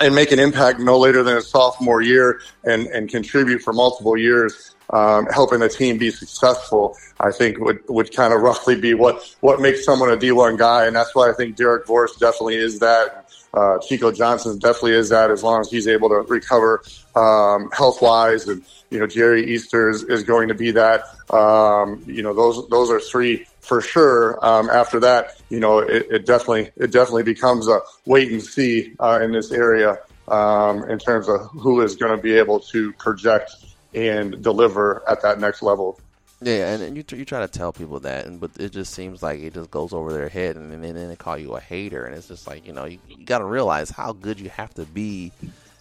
[0.00, 4.16] and make an impact no later than his sophomore year and, and contribute for multiple
[4.16, 8.94] years, um, helping the team be successful, I think would, would kind of roughly be
[8.94, 10.86] what, what makes someone a D1 guy.
[10.86, 13.20] And that's why I think Derek Vorst definitely is that.
[13.54, 16.82] Uh, Chico Johnson definitely is that as long as he's able to recover
[17.14, 18.48] um, health wise.
[18.48, 21.04] And, you know, Jerry Easter is, is going to be that.
[21.32, 24.38] Um, you know, those, those are three for sure.
[24.44, 28.94] Um, after that, you know, it, it, definitely it definitely becomes a wait and see
[29.00, 29.98] uh, in this area
[30.28, 33.56] um, in terms of who is going to be able to project
[33.94, 35.98] and deliver at that next level.
[36.40, 39.22] Yeah, and, and you you try to tell people that, and but it just seems
[39.22, 42.04] like it just goes over their head, and, and then they call you a hater,
[42.04, 44.74] and it's just like you know you, you got to realize how good you have
[44.74, 45.32] to be,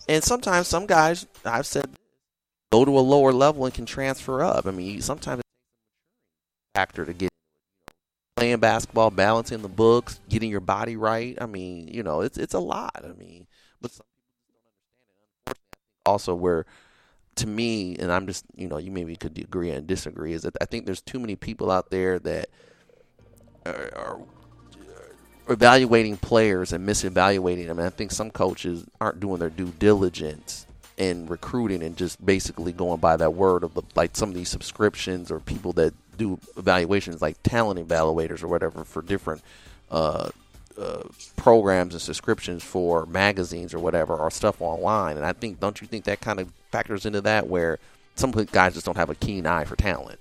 [0.08, 1.90] and sometimes some guys I've said
[2.72, 4.66] go to a lower level and can transfer up.
[4.66, 7.33] I mean, sometimes it's factor to get
[8.36, 11.38] playing basketball, balancing the books, getting your body right.
[11.40, 13.04] I mean, you know, it's it's a lot.
[13.04, 13.48] I mean,
[13.82, 14.62] but some people
[15.46, 16.10] don't understand it.
[16.10, 16.66] also, where
[17.36, 20.56] to me, and I'm just, you know, you maybe could agree and disagree, is that
[20.62, 22.50] I think there's too many people out there that
[23.66, 24.20] are, are
[25.50, 27.80] evaluating players and misevaluating them.
[27.80, 30.68] And I think some coaches aren't doing their due diligence
[30.98, 34.50] in recruiting and just basically going by that word of the, like some of these
[34.50, 39.42] subscriptions or people that do evaluations like talent evaluators or whatever for different
[39.92, 40.30] uh,
[40.78, 41.04] uh,
[41.36, 45.18] programs and subscriptions for magazines or whatever or stuff online.
[45.18, 47.80] And I think, don't you think that kind of factors into that where
[48.16, 50.20] some guys just don't have a keen eye for talent?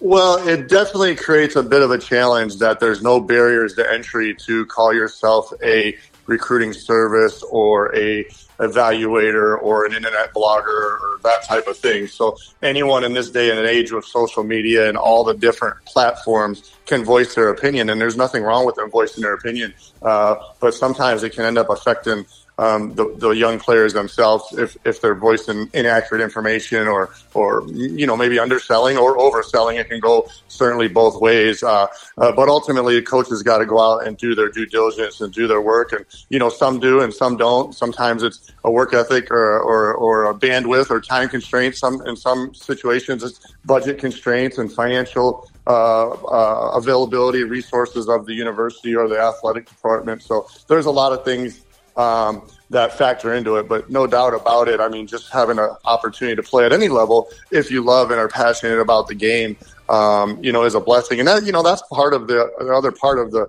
[0.00, 4.34] Well, it definitely creates a bit of a challenge that there's no barriers to entry
[4.46, 5.96] to call yourself a
[6.26, 8.24] recruiting service or a
[8.58, 12.06] evaluator or an internet blogger or that type of thing.
[12.06, 16.74] So anyone in this day and age with social media and all the different platforms
[16.86, 19.74] can voice their opinion, and there's nothing wrong with them voicing their opinion.
[20.02, 22.24] Uh, but sometimes it can end up affecting
[22.58, 28.06] um, the, the young players themselves if, if they're voicing inaccurate information or, or, you
[28.06, 29.78] know, maybe underselling or overselling.
[29.78, 31.62] It can go certainly both ways.
[31.62, 31.86] Uh,
[32.18, 35.32] uh, but ultimately, the coaches got to go out and do their due diligence and
[35.32, 35.92] do their work.
[35.92, 37.74] And, you know, some do and some don't.
[37.74, 41.78] Sometimes it's a work ethic or, or, or a bandwidth or time constraints.
[41.78, 48.32] Some, in some situations, it's budget constraints and financial uh, uh, availability resources of the
[48.32, 50.22] university or the athletic department.
[50.22, 51.60] So there's a lot of things
[51.98, 53.68] um, that factor into it.
[53.68, 54.80] But no doubt about it.
[54.80, 58.18] I mean, just having an opportunity to play at any level, if you love and
[58.18, 59.56] are passionate about the game,
[59.90, 61.18] um, you know, is a blessing.
[61.18, 63.46] And that, you know, that's part of the, the other part of the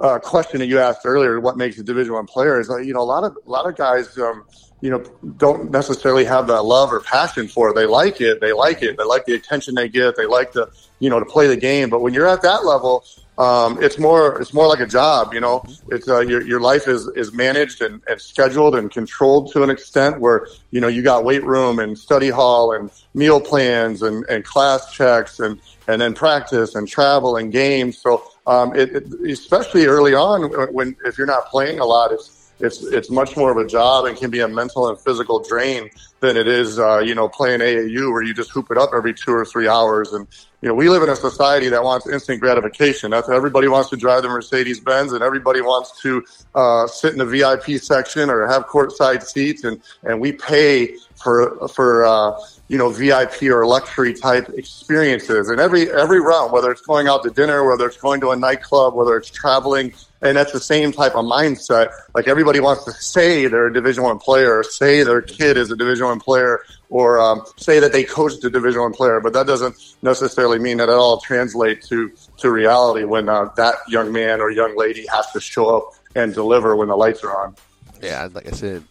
[0.00, 1.40] uh, question that you asked earlier.
[1.40, 3.76] What makes a Division One player is, you know, a lot of a lot of
[3.76, 4.16] guys.
[4.16, 4.44] Um,
[4.80, 5.02] you know,
[5.38, 7.74] don't necessarily have that love or passion for it.
[7.74, 8.40] They like it.
[8.40, 8.96] They like it.
[8.96, 10.16] They like the attention they get.
[10.16, 11.90] They like the, you know, to play the game.
[11.90, 13.04] But when you're at that level,
[13.38, 15.32] um, it's more it's more like a job.
[15.32, 19.52] You know, it's uh, your your life is is managed and, and scheduled and controlled
[19.52, 23.40] to an extent where you know you got weight room and study hall and meal
[23.40, 27.98] plans and, and class checks and and then practice and travel and games.
[27.98, 32.50] So um, it, it, especially early on when if you're not playing a lot, it's
[32.58, 35.90] it's it's much more of a job and can be a mental and physical drain
[36.20, 39.14] than it is, uh, you know, playing AAU where you just hoop it up every
[39.14, 40.12] two or three hours.
[40.12, 40.26] And
[40.60, 43.12] you know, we live in a society that wants instant gratification.
[43.12, 46.24] That's everybody wants to drive the Mercedes Benz, and everybody wants to
[46.56, 51.68] uh, sit in the VIP section or have courtside seats, and and we pay for
[51.68, 52.32] for uh,
[52.66, 55.48] you know VIP or luxury type experiences.
[55.48, 58.36] And every every round, whether it's going out to dinner, whether it's going to a
[58.36, 61.90] nightclub, whether it's traveling and that's the same type of mindset.
[62.14, 65.76] Like everybody wants to say they're a Division One player, say their kid is a
[65.76, 69.46] Division One player, or um, say that they coached a Division One player, but that
[69.46, 74.40] doesn't necessarily mean that it all translates to to reality when uh, that young man
[74.40, 77.54] or young lady has to show up and deliver when the lights are on.
[78.02, 78.84] Yeah, like I said,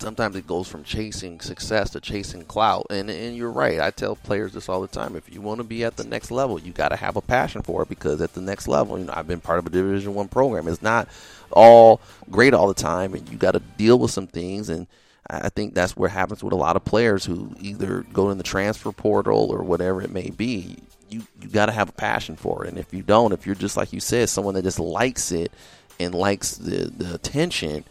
[0.00, 2.86] sometimes it goes from chasing success to chasing clout.
[2.90, 3.80] And and you're right.
[3.80, 5.16] I tell players this all the time.
[5.16, 7.62] If you want to be at the next level, you got to have a passion
[7.62, 10.14] for it because at the next level, you know, I've been part of a Division
[10.14, 10.68] One program.
[10.68, 11.08] It's not
[11.50, 14.68] all great all the time, and you got to deal with some things.
[14.68, 14.86] And
[15.28, 18.44] I think that's what happens with a lot of players who either go in the
[18.44, 20.76] transfer portal or whatever it may be.
[21.10, 23.54] You you got to have a passion for it, and if you don't, if you're
[23.54, 25.52] just like you said, someone that just likes it
[25.98, 27.84] and likes the the attention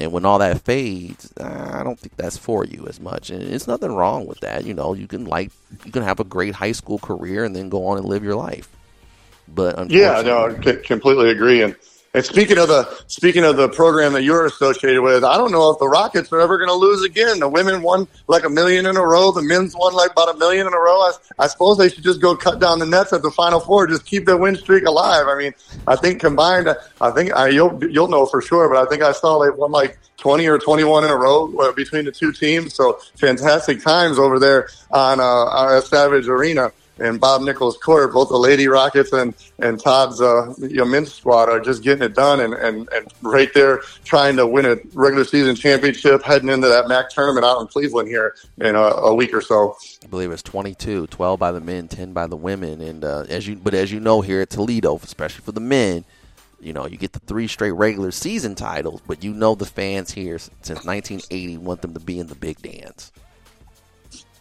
[0.00, 3.30] and when all that fades, uh, I don't think that's for you as much.
[3.30, 4.64] And it's nothing wrong with that.
[4.64, 5.50] You know, you can like
[5.84, 8.36] you can have a great high school career and then go on and live your
[8.36, 8.68] life.
[9.46, 11.62] But yeah, no, I completely agree.
[11.62, 11.76] And
[12.14, 15.70] and speaking of the speaking of the program that you're associated with, I don't know
[15.70, 17.40] if the Rockets are ever going to lose again.
[17.40, 19.32] The women won like a million in a row.
[19.32, 21.00] The men's won like about a million in a row.
[21.00, 23.88] I, I suppose they should just go cut down the nets at the Final Four,
[23.88, 25.26] just keep their win streak alive.
[25.26, 25.54] I mean,
[25.88, 26.68] I think combined,
[27.00, 29.72] I think I, you'll you'll know for sure, but I think I saw they won
[29.72, 32.74] like 20 or 21 in a row uh, between the two teams.
[32.74, 38.36] So fantastic times over there on uh, Savage Arena and Bob Nichols Court, both the
[38.36, 42.40] Lady Rockets and and Tod's uh, you know, men's squad are just getting it done
[42.40, 46.88] and, and and right there trying to win a regular season championship, heading into that
[46.88, 49.76] MAC tournament out in Cleveland here in a, a week or so.
[50.02, 53.46] I believe it's 22, 12 by the men, 10 by the women, and uh, as
[53.46, 56.04] you but as you know here at Toledo, especially for the men.
[56.60, 60.12] You know, you get the three straight regular season titles, but you know the fans
[60.12, 63.12] here since 1980 want them to be in the big dance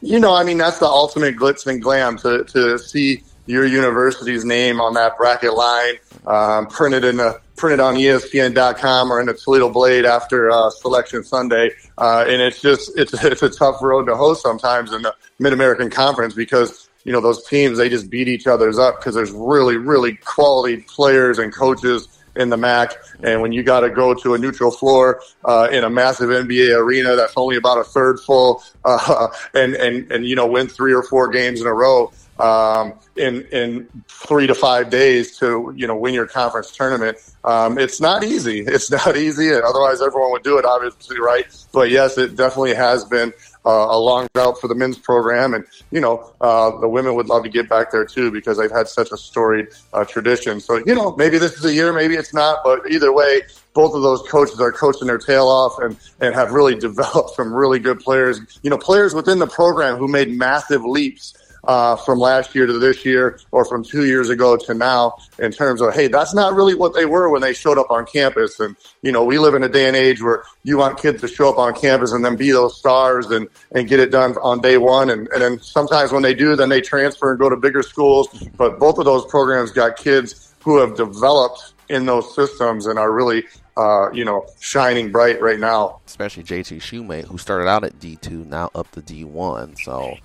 [0.03, 4.43] you know, I mean, that's the ultimate glitz and glam to, to see your university's
[4.43, 5.95] name on that bracket line,
[6.27, 11.23] um, printed in a printed on ESPN.com or in the Toledo Blade after uh, Selection
[11.23, 15.15] Sunday, uh, and it's just it's it's a tough road to host sometimes in the
[15.39, 19.15] Mid American Conference because you know those teams they just beat each other's up because
[19.15, 22.93] there's really really quality players and coaches in the MAC.
[23.23, 26.77] And when you got to go to a neutral floor uh, in a massive NBA
[26.77, 30.93] arena that's only about a third full, uh, and and and you know win three
[30.93, 35.87] or four games in a row um, in in three to five days to you
[35.87, 38.65] know win your conference tournament, um, it's not easy.
[38.73, 39.49] It's not easy.
[39.49, 41.45] And otherwise, everyone would do it, obviously, right?
[41.71, 43.33] But yes, it definitely has been
[43.65, 47.27] uh, a long route for the men's program, and you know uh, the women would
[47.27, 50.59] love to get back there too because they've had such a storied uh, tradition.
[50.59, 53.41] So you know maybe this is a year, maybe it's not, but either way,
[53.73, 57.53] both of those coaches are coaching their tail off and and have really developed some
[57.53, 58.39] really good players.
[58.63, 61.33] You know, players within the program who made massive leaps
[61.65, 65.51] uh, from last year to this year or from two years ago to now in
[65.51, 68.59] terms of, hey, that's not really what they were when they showed up on campus.
[68.59, 71.27] And, you know, we live in a day and age where you want kids to
[71.27, 74.61] show up on campus and then be those stars and, and get it done on
[74.61, 75.09] day one.
[75.09, 78.27] And, and then sometimes when they do, then they transfer and go to bigger schools.
[78.57, 83.11] But both of those programs got kids who have developed in those systems and are
[83.11, 83.43] really
[83.75, 85.99] uh, you know, shining bright right now.
[86.05, 89.79] Especially JT Shumate, who started out at D2, now up to D1.
[89.83, 90.15] So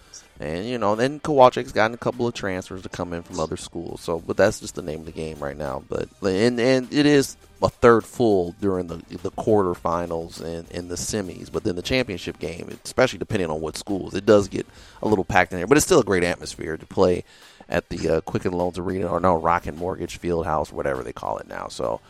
[0.41, 3.57] and you know, then Kowalczyk's gotten a couple of transfers to come in from other
[3.57, 4.01] schools.
[4.01, 5.83] So, but that's just the name of the game right now.
[5.89, 10.95] But and and it is a third full during the the quarterfinals and, and the
[10.95, 11.51] semis.
[11.51, 14.67] But then the championship game, especially depending on what schools, it does get
[15.03, 15.67] a little packed in there.
[15.67, 17.25] But it's still a great atmosphere to play
[17.69, 21.39] at the uh, Quicken Loans Arena or no Rocket Mortgage Field House, whatever they call
[21.39, 21.69] it now.
[21.69, 22.01] So.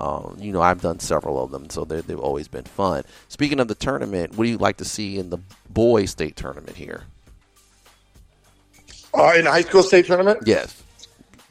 [0.00, 3.02] Um, you know, I've done several of them, so they've always been fun.
[3.26, 6.76] Speaking of the tournament, what do you like to see in the boys' state tournament
[6.76, 7.02] here?
[9.18, 10.38] Uh, in the high school state tournament?
[10.46, 10.82] Yes.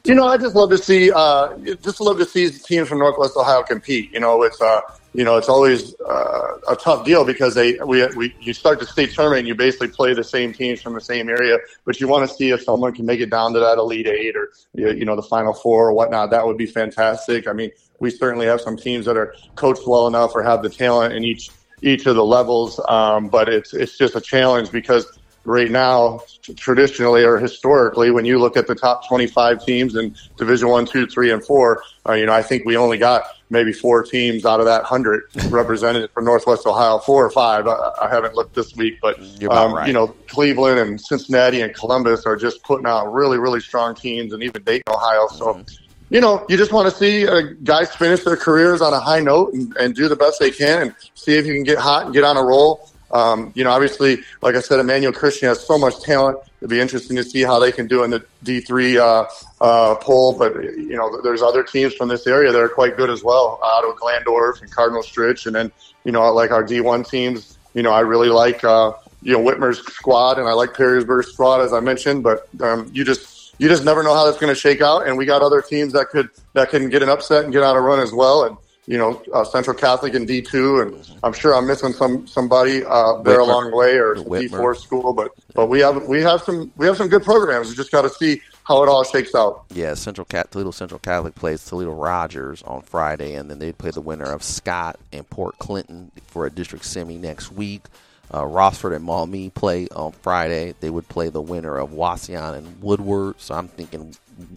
[0.04, 3.36] You know, I just love to see, uh, just love to see teams from Northwest
[3.36, 4.10] Ohio compete.
[4.10, 4.80] You know, it's, uh,
[5.12, 8.86] you know, it's always uh, a tough deal because they, we, we, you start the
[8.86, 12.08] state tournament and you basically play the same teams from the same area, but you
[12.08, 15.04] want to see if someone can make it down to that elite eight or, you
[15.04, 16.30] know, the final four or whatnot.
[16.30, 17.46] That would be fantastic.
[17.46, 20.70] I mean, we certainly have some teams that are coached well enough or have the
[20.70, 21.50] talent in each,
[21.82, 22.80] each of the levels.
[22.88, 26.20] Um, but it's, it's just a challenge because right now,
[26.56, 31.06] traditionally or historically, when you look at the top 25 teams in Division One, Two,
[31.06, 34.60] Three, and Four, uh, you know, I think we only got maybe four teams out
[34.60, 37.66] of that hundred represented from Northwest Ohio, four or five.
[37.66, 39.18] I, I haven't looked this week, but
[39.50, 39.86] um, right.
[39.86, 44.32] you know, Cleveland and Cincinnati and Columbus are just putting out really, really strong teams,
[44.32, 45.26] and even Dayton, Ohio.
[45.28, 45.54] So.
[45.54, 45.84] Mm-hmm.
[46.10, 49.20] You know, you just want to see uh, guys finish their careers on a high
[49.20, 52.06] note and, and do the best they can and see if you can get hot
[52.06, 52.88] and get on a roll.
[53.10, 56.38] Um, you know, obviously, like I said, Emmanuel Christian has so much talent.
[56.60, 60.36] It'd be interesting to see how they can do in the D3 uh, uh, poll.
[60.36, 63.58] But, you know, there's other teams from this area that are quite good as well.
[63.62, 65.46] Ottawa-Glandorf and Cardinal Stritch.
[65.46, 65.72] And then,
[66.04, 68.92] you know, like our D1 teams, you know, I really like uh,
[69.22, 72.22] you know Whitmer's squad, and I like Perrysburg's squad as I mentioned.
[72.22, 75.16] But um, you just you just never know how that's going to shake out, and
[75.16, 77.80] we got other teams that could that can get an upset and get out a
[77.80, 78.56] run as well, and
[78.88, 82.82] you know, uh, Central Catholic and D two, and I'm sure I'm missing some somebody
[82.86, 83.42] uh, there Whitmer.
[83.42, 84.14] along the way or.
[84.14, 87.68] D four school, but but we have we have some we have some good programs.
[87.68, 89.66] We just got to see how it all shakes out.
[89.74, 93.90] Yeah, Central Cat Toledo Central Catholic plays Toledo Rogers on Friday, and then they play
[93.90, 97.82] the winner of Scott and Port Clinton for a district semi next week.
[98.30, 100.74] Uh, Rossford and Maumee play on Friday.
[100.80, 103.34] They would play the winner of Wauseon and Woodward.
[103.38, 104.14] So I'm thinking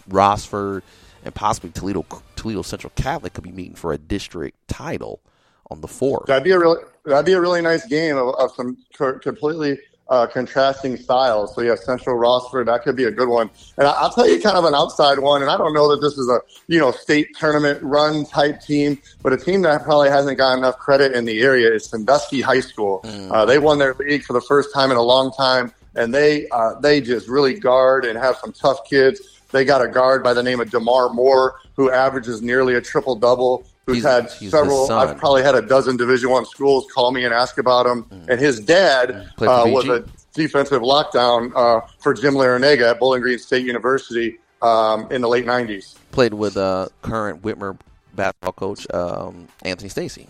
[0.09, 0.83] Rossford
[1.23, 2.05] and possibly Toledo
[2.35, 5.21] Toledo Central Catholic could be meeting for a district title
[5.69, 6.27] on the fourth.
[6.27, 9.79] That'd be a really that'd be a really nice game of, of some co- completely
[10.09, 11.55] uh, contrasting styles.
[11.55, 13.49] So yeah, Central Rossford that could be a good one.
[13.77, 15.41] And I, I'll tell you kind of an outside one.
[15.41, 18.99] And I don't know that this is a you know state tournament run type team,
[19.23, 22.59] but a team that probably hasn't got enough credit in the area is Sandusky High
[22.59, 23.01] School.
[23.31, 26.47] Uh, they won their league for the first time in a long time, and they
[26.49, 29.40] uh, they just really guard and have some tough kids.
[29.51, 33.15] They got a guard by the name of Demar Moore who averages nearly a triple
[33.15, 33.65] double.
[33.87, 34.91] Who's He's- had he's several?
[34.91, 38.05] I've probably had a dozen Division One schools call me and ask about him.
[38.29, 39.67] And his dad Mm.
[39.67, 45.07] Uh, was a defensive lockdown uh, for Jim Larrañaga at Bowling Green State University um,
[45.11, 45.95] in the late '90s.
[46.11, 47.77] Played with uh, current Whitmer
[48.15, 50.27] basketball coach um, Anthony Stacy.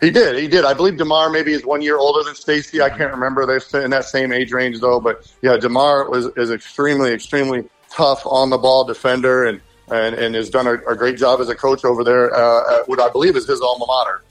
[0.00, 0.36] He did.
[0.36, 0.64] He did.
[0.64, 2.82] I believe Demar maybe is one year older than Stacy.
[2.82, 3.46] I can't remember.
[3.46, 5.00] They're in that same age range though.
[5.00, 7.64] But yeah, Demar was is extremely, extremely
[7.94, 9.60] tough on the ball defender and.
[9.90, 12.88] And, and has done a, a great job as a coach over there uh, at
[12.88, 14.22] what I believe is his alma mater.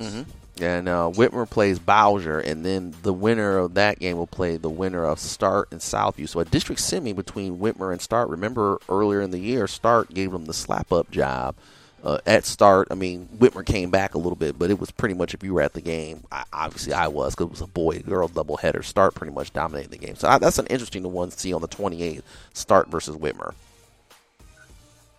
[0.60, 4.72] And uh, Whitmer plays Bowsher, and then the winner of that game will play the
[4.72, 6.28] winner of Start and Southview.
[6.28, 8.30] So a district semi between Whitmer and Start.
[8.30, 11.54] Remember earlier in the year, Start gave them the slap up job.
[12.04, 15.16] Uh, at Start, I mean, Whitmer came back a little bit, but it was pretty
[15.16, 16.26] much if you were at the game.
[16.30, 18.84] I, obviously, I was because it was a boy girl doubleheader.
[18.84, 20.16] Start pretty much dominated the game.
[20.16, 22.24] So I, that's an interesting one to see on the 28th.
[22.54, 23.54] Start versus Whitmer.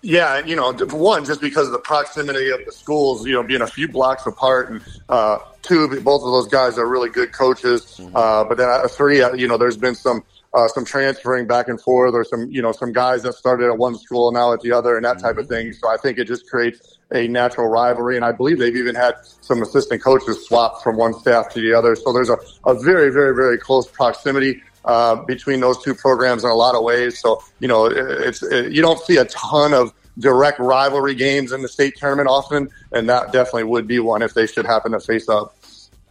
[0.02, 3.42] Yeah, and you know, one, just because of the proximity of the schools, you know,
[3.42, 7.32] being a few blocks apart, and uh, two, both of those guys are really good
[7.32, 7.98] coaches.
[8.14, 10.22] Uh, but then uh, three, uh, you know, there's been some
[10.54, 13.76] uh, some transferring back and forth, or some, you know, some guys that started at
[13.76, 15.72] one school and now at the other, and that type of thing.
[15.72, 19.14] So I think it just creates a natural rivalry, and I believe they've even had
[19.40, 21.96] some assistant coaches swap from one staff to the other.
[21.96, 26.50] So there's a, a very, very, very close proximity uh, between those two programs in
[26.50, 27.18] a lot of ways.
[27.18, 31.50] So you know, it- it's it, you don't see a ton of direct rivalry games
[31.50, 34.92] in the state tournament often, and that definitely would be one if they should happen
[34.92, 35.56] to face up.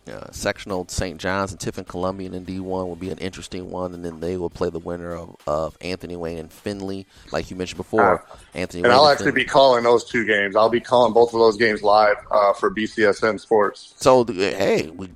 [0.06, 1.18] Uh, sectional St.
[1.18, 4.50] John's and Tiffin Columbian in D1 will be an interesting one, and then they will
[4.50, 8.26] play the winner of, of Anthony Wayne and Findlay, like you mentioned before.
[8.54, 9.44] Anthony And Wayne I'll and actually Findlay.
[9.44, 10.58] be calling those two games.
[10.58, 13.94] I'll be calling both of those games live uh, for BCSN Sports.
[13.98, 15.08] So, hey, we,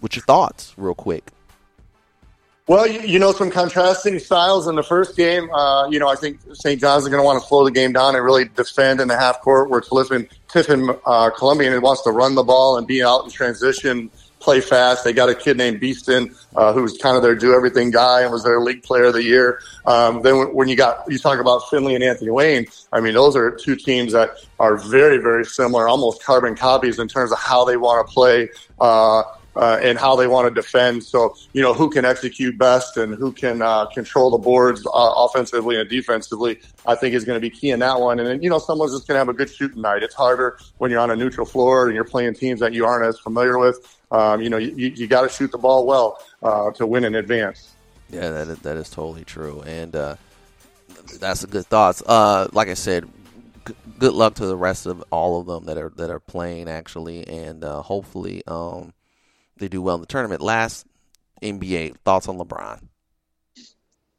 [0.00, 1.32] what's your thoughts, real quick?
[2.68, 5.48] Well, you, you know, some contrasting styles in the first game.
[5.50, 6.80] Uh, you know, I think St.
[6.80, 9.16] John's is going to want to slow the game down and really defend in the
[9.16, 13.22] half court where Tiffin, Tiffin uh, Columbian wants to run the ball and be out
[13.22, 14.10] in transition,
[14.46, 15.02] play fast.
[15.02, 18.30] They got a kid named Beeston uh, who's kind of their do everything guy and
[18.30, 19.60] was their league player of the year.
[19.84, 23.14] Um, then when, when you got you talk about Findlay and Anthony Wayne, I mean,
[23.14, 24.30] those are two teams that
[24.60, 28.48] are very, very similar, almost carbon copies in terms of how they want to play.
[28.80, 29.24] Uh,
[29.56, 31.02] uh, and how they want to defend.
[31.02, 34.90] So, you know, who can execute best and who can uh, control the boards uh,
[34.92, 38.18] offensively and defensively, I think is going to be key in that one.
[38.18, 40.02] And then, you know, someone's just going to have a good shooting night.
[40.02, 43.06] It's harder when you're on a neutral floor and you're playing teams that you aren't
[43.06, 43.96] as familiar with.
[44.10, 47.14] Um, you know, you, you got to shoot the ball well uh, to win in
[47.14, 47.74] advance.
[48.10, 50.16] Yeah, that is, that is totally true, and uh,
[51.18, 52.04] that's a good thoughts.
[52.06, 53.08] Uh, like I said,
[53.98, 57.26] good luck to the rest of all of them that are that are playing actually,
[57.26, 58.92] and uh, hopefully um,
[59.58, 60.40] they do well in the tournament.
[60.40, 60.86] Last
[61.42, 62.80] NBA thoughts on LeBron.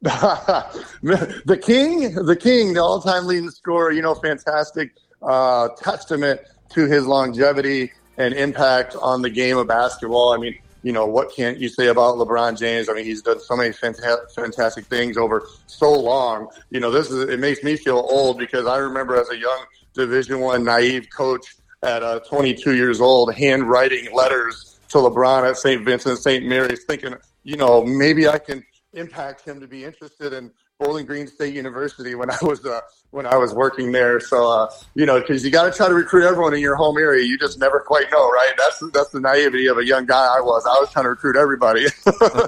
[0.00, 3.90] the king, the king, the all-time leading scorer.
[3.90, 10.32] You know, fantastic uh, testament to his longevity and impact on the game of basketball.
[10.32, 12.88] I mean, you know, what can't you say about LeBron James?
[12.88, 16.48] I mean, he's done so many fanta- fantastic things over so long.
[16.70, 19.64] You know, this is it makes me feel old because I remember as a young
[19.94, 25.84] Division One naive coach at uh, 22 years old, handwriting letters to LeBron at St.
[25.84, 26.44] Vincent, St.
[26.46, 27.14] Mary's, thinking,
[27.44, 28.64] you know, maybe I can
[28.94, 32.80] impact him to be interested in Bowling Green State University when I was uh,
[33.10, 34.20] when I was working there.
[34.20, 36.96] So uh, you know, because you got to try to recruit everyone in your home
[36.98, 37.24] area.
[37.26, 38.52] You just never quite know, right?
[38.56, 40.64] That's that's the naivety of a young guy I was.
[40.66, 41.86] I was trying to recruit everybody.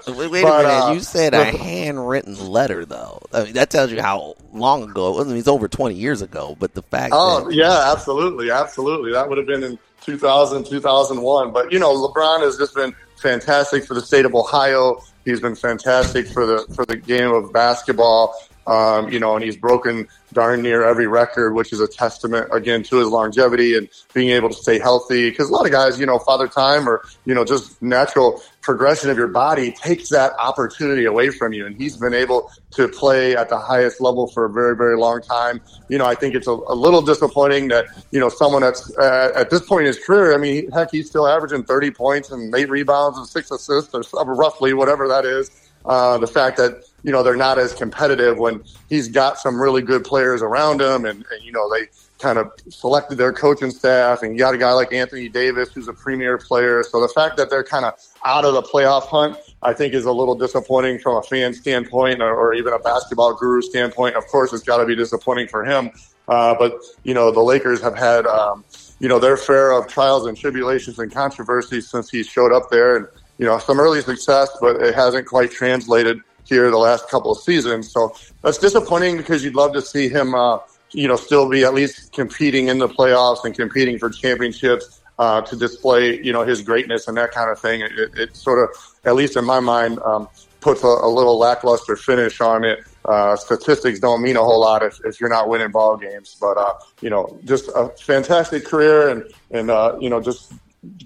[0.09, 0.85] Wait, wait But, a minute.
[0.85, 3.21] uh, you said a handwritten letter, though.
[3.33, 5.27] I mean, that tells you how long ago it was.
[5.27, 8.51] I mean, it's over 20 years ago, but the fact Oh, that yeah, absolutely.
[8.51, 9.13] Absolutely.
[9.13, 11.53] That would have been in 2000, 2001.
[11.53, 15.03] But, you know, LeBron has just been fantastic for the state of Ohio.
[15.25, 18.35] He's been fantastic for the for the game of basketball.
[18.67, 22.83] Um, you know, and he's broken darn near every record, which is a testament again
[22.85, 25.31] to his longevity and being able to stay healthy.
[25.31, 29.11] Because a lot of guys, you know, father time or you know just natural progression
[29.11, 33.35] of your body takes that opportunity away from you, and he's been able to play
[33.35, 35.61] at the highest level for a very very long time.
[35.89, 39.33] You know, I think it's a, a little disappointing that you know someone that's uh,
[39.35, 40.35] at this point in his career.
[40.35, 44.03] I mean, heck, he's still averaging 30 points and eight rebounds and six assists, or
[44.25, 45.51] roughly whatever that is.
[45.85, 49.83] Uh, the fact that you know they're not as competitive when he's got some really
[49.83, 51.87] good players around him, and, and you know they
[52.19, 55.89] kind of selected their coaching staff, and you got a guy like Anthony Davis who's
[55.89, 56.83] a premier player.
[56.83, 57.95] So the fact that they're kind of
[58.25, 62.21] out of the playoff hunt, I think, is a little disappointing from a fan standpoint,
[62.21, 64.17] or, or even a basketball guru standpoint.
[64.17, 65.91] Of course, it's got to be disappointing for him.
[66.29, 68.65] Uh, but you know the Lakers have had um,
[69.01, 72.97] you know their fair of trials and tribulations and controversies since he showed up there,
[72.97, 73.07] and
[73.39, 76.21] you know some early success, but it hasn't quite translated
[76.51, 77.91] here the last couple of seasons.
[77.91, 80.59] So that's disappointing because you'd love to see him, uh,
[80.91, 85.41] you know, still be at least competing in the playoffs and competing for championships uh,
[85.43, 87.81] to display, you know, his greatness and that kind of thing.
[87.81, 90.29] It, it, it sort of, at least in my mind, um,
[90.61, 92.81] puts a, a, little lackluster finish on it.
[93.05, 96.57] Uh, statistics don't mean a whole lot if, if you're not winning ball games, but
[96.59, 100.53] uh, you know, just a fantastic career and and uh, you know, just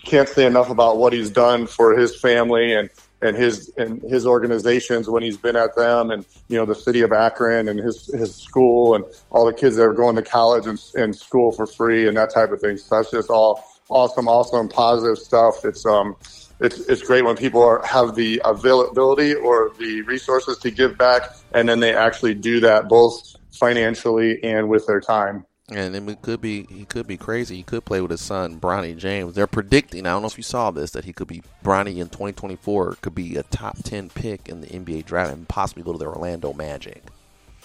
[0.04, 2.90] can't say enough about what he's done for his family and
[3.24, 7.00] and his and his organizations when he's been at them, and you know the city
[7.00, 10.66] of Akron and his his school and all the kids that are going to college
[10.66, 12.76] and, and school for free and that type of thing.
[12.76, 15.64] So that's just all awesome, awesome, positive stuff.
[15.64, 16.16] It's um,
[16.60, 21.34] it's it's great when people are, have the availability or the resources to give back,
[21.52, 25.46] and then they actually do that both financially and with their time.
[25.70, 27.56] And it could be he could be crazy.
[27.56, 29.34] He could play with his son Bronny James.
[29.34, 30.06] They're predicting.
[30.06, 33.14] I don't know if you saw this that he could be Bronny in 2024 could
[33.14, 36.52] be a top 10 pick in the NBA draft and possibly go to the Orlando
[36.52, 37.02] Magic.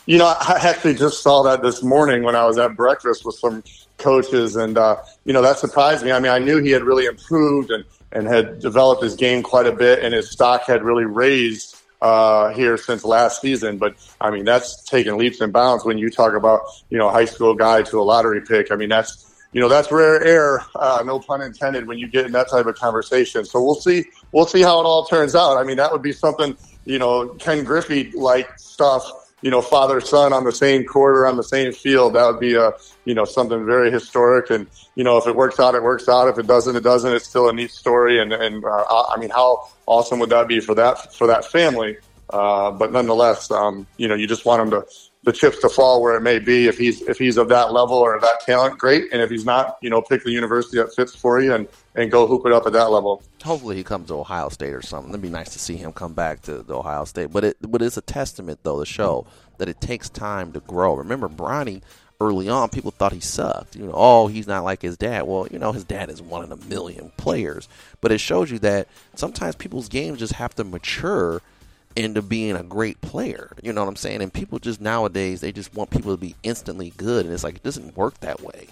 [0.05, 3.35] You know, I actually just saw that this morning when I was at breakfast with
[3.35, 3.63] some
[3.97, 6.11] coaches, and uh, you know that surprised me.
[6.11, 9.67] I mean, I knew he had really improved and and had developed his game quite
[9.67, 13.77] a bit, and his stock had really raised uh, here since last season.
[13.77, 17.25] But I mean, that's taken leaps and bounds when you talk about you know high
[17.25, 18.71] school guy to a lottery pick.
[18.71, 22.25] I mean, that's you know that's rare air, uh, no pun intended, when you get
[22.25, 23.45] in that type of conversation.
[23.45, 25.57] So we'll see we'll see how it all turns out.
[25.57, 29.09] I mean, that would be something you know Ken Griffey like stuff
[29.41, 32.15] you know, father son on the same court or on the same field.
[32.15, 32.73] That would be a,
[33.05, 34.49] you know, something very historic.
[34.49, 36.27] And, you know, if it works out, it works out.
[36.27, 37.13] If it doesn't, it doesn't.
[37.13, 38.21] It's still a neat story.
[38.21, 41.97] And, and, uh, I mean, how awesome would that be for that, for that family?
[42.29, 44.87] Uh, but nonetheless, um, you know, you just want them to,
[45.29, 46.67] the chips to fall where it may be.
[46.67, 49.13] If he's if he's of that level or that talent, great.
[49.13, 52.09] And if he's not, you know, pick the university that fits for you and and
[52.09, 53.21] go hoop it up at that level.
[53.43, 55.11] Hopefully, he comes to Ohio State or something.
[55.11, 57.31] It'd be nice to see him come back to the Ohio State.
[57.31, 59.27] But it but it's a testament though to show
[59.59, 60.95] that it takes time to grow.
[60.95, 61.83] Remember, Bronny
[62.19, 63.75] early on, people thought he sucked.
[63.75, 65.27] You know, oh, he's not like his dad.
[65.27, 67.69] Well, you know, his dad is one in a million players.
[68.01, 71.43] But it shows you that sometimes people's games just have to mature
[71.95, 73.51] into being a great player.
[73.61, 74.21] You know what I'm saying?
[74.21, 77.55] And people just nowadays they just want people to be instantly good, and it's like
[77.55, 78.67] it doesn't work that way.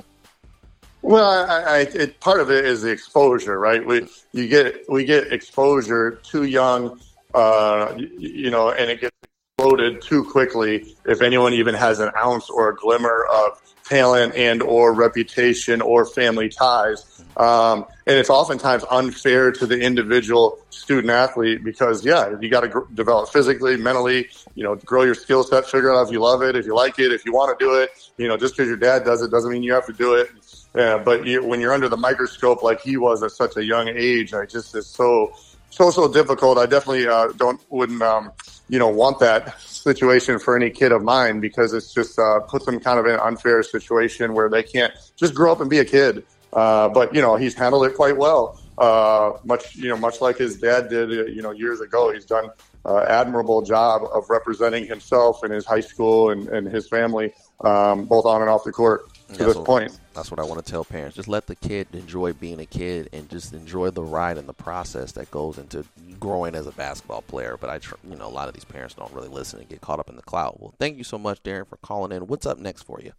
[1.01, 3.86] Well, I, I, it, part of it is the exposure, right?
[3.86, 6.99] We you get we get exposure too young,
[7.34, 9.15] uh, you, you know, and it gets
[9.57, 10.95] exploded too quickly.
[11.05, 16.05] If anyone even has an ounce or a glimmer of talent and or reputation or
[16.05, 17.23] family ties.
[17.38, 22.67] Um, and it's oftentimes unfair to the individual student athlete because, yeah, you got to
[22.67, 26.41] gr- develop physically, mentally, you know, grow your skill set, figure out if you love
[26.41, 27.91] it, if you like it, if you want to do it.
[28.17, 30.31] You know, just because your dad does it doesn't mean you have to do it.
[30.75, 33.88] Yeah, but you, when you're under the microscope like he was at such a young
[33.88, 35.33] age, I just is so
[35.70, 36.57] so so difficult.
[36.57, 38.32] I definitely uh, don't wouldn't um,
[38.70, 42.65] you know want that situation for any kid of mine because it's just uh, puts
[42.65, 45.80] them kind of in an unfair situation where they can't just grow up and be
[45.80, 46.26] a kid.
[46.53, 48.59] Uh, but you know he's handled it quite well.
[48.78, 52.11] Uh, much you know much like his dad did uh, you know years ago.
[52.11, 52.49] He's done
[52.86, 58.05] uh, admirable job of representing himself and his high school and, and his family um,
[58.05, 59.01] both on and off the court
[59.34, 59.99] to this what, point.
[60.13, 61.15] That's what I want to tell parents.
[61.15, 64.53] Just let the kid enjoy being a kid and just enjoy the ride and the
[64.53, 65.86] process that goes into
[66.19, 67.57] growing as a basketball player.
[67.59, 69.82] But I, tr- you know, a lot of these parents don't really listen and get
[69.82, 70.57] caught up in the cloud.
[70.59, 72.28] Well, thank you so much, Darren, for calling in.
[72.28, 73.13] What's up next for you?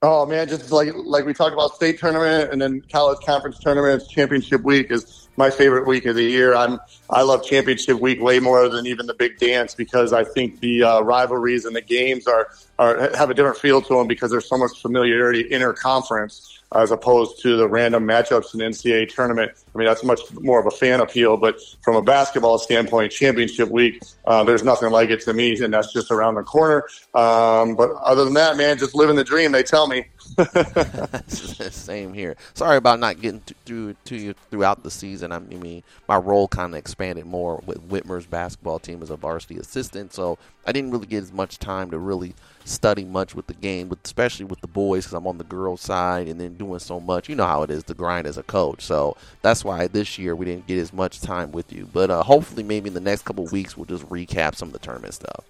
[0.00, 4.06] Oh man, just like like we talked about state tournament and then college conference tournaments,
[4.06, 6.54] championship week is my favorite week of the year.
[6.54, 10.58] I'm I love championship week way more than even the big dance because I think
[10.58, 14.32] the uh, rivalries and the games are are have a different feel to them because
[14.32, 19.52] there's so much familiarity interconference as opposed to the random matchups in the NCAA tournament.
[19.74, 21.36] I mean, that's much more of a fan appeal.
[21.38, 25.72] But from a basketball standpoint, championship week, uh, there's nothing like it to me, and
[25.72, 26.84] that's just around the corner.
[27.14, 29.52] Um, but other than that, man, just living the dream.
[29.52, 30.04] They tell me.
[31.28, 32.36] Same here.
[32.54, 35.32] Sorry about not getting through to you throughout the season.
[35.32, 39.56] I mean, my role kind of expanded more with Whitmer's basketball team as a varsity
[39.58, 43.54] assistant, so I didn't really get as much time to really study much with the
[43.54, 46.78] game, but especially with the boys because I'm on the girls' side and then doing
[46.78, 47.28] so much.
[47.28, 48.82] You know how it is, the grind as a coach.
[48.82, 51.88] So that's why this year we didn't get as much time with you.
[51.92, 54.78] But uh, hopefully, maybe in the next couple weeks, we'll just recap some of the
[54.78, 55.44] tournament stuff.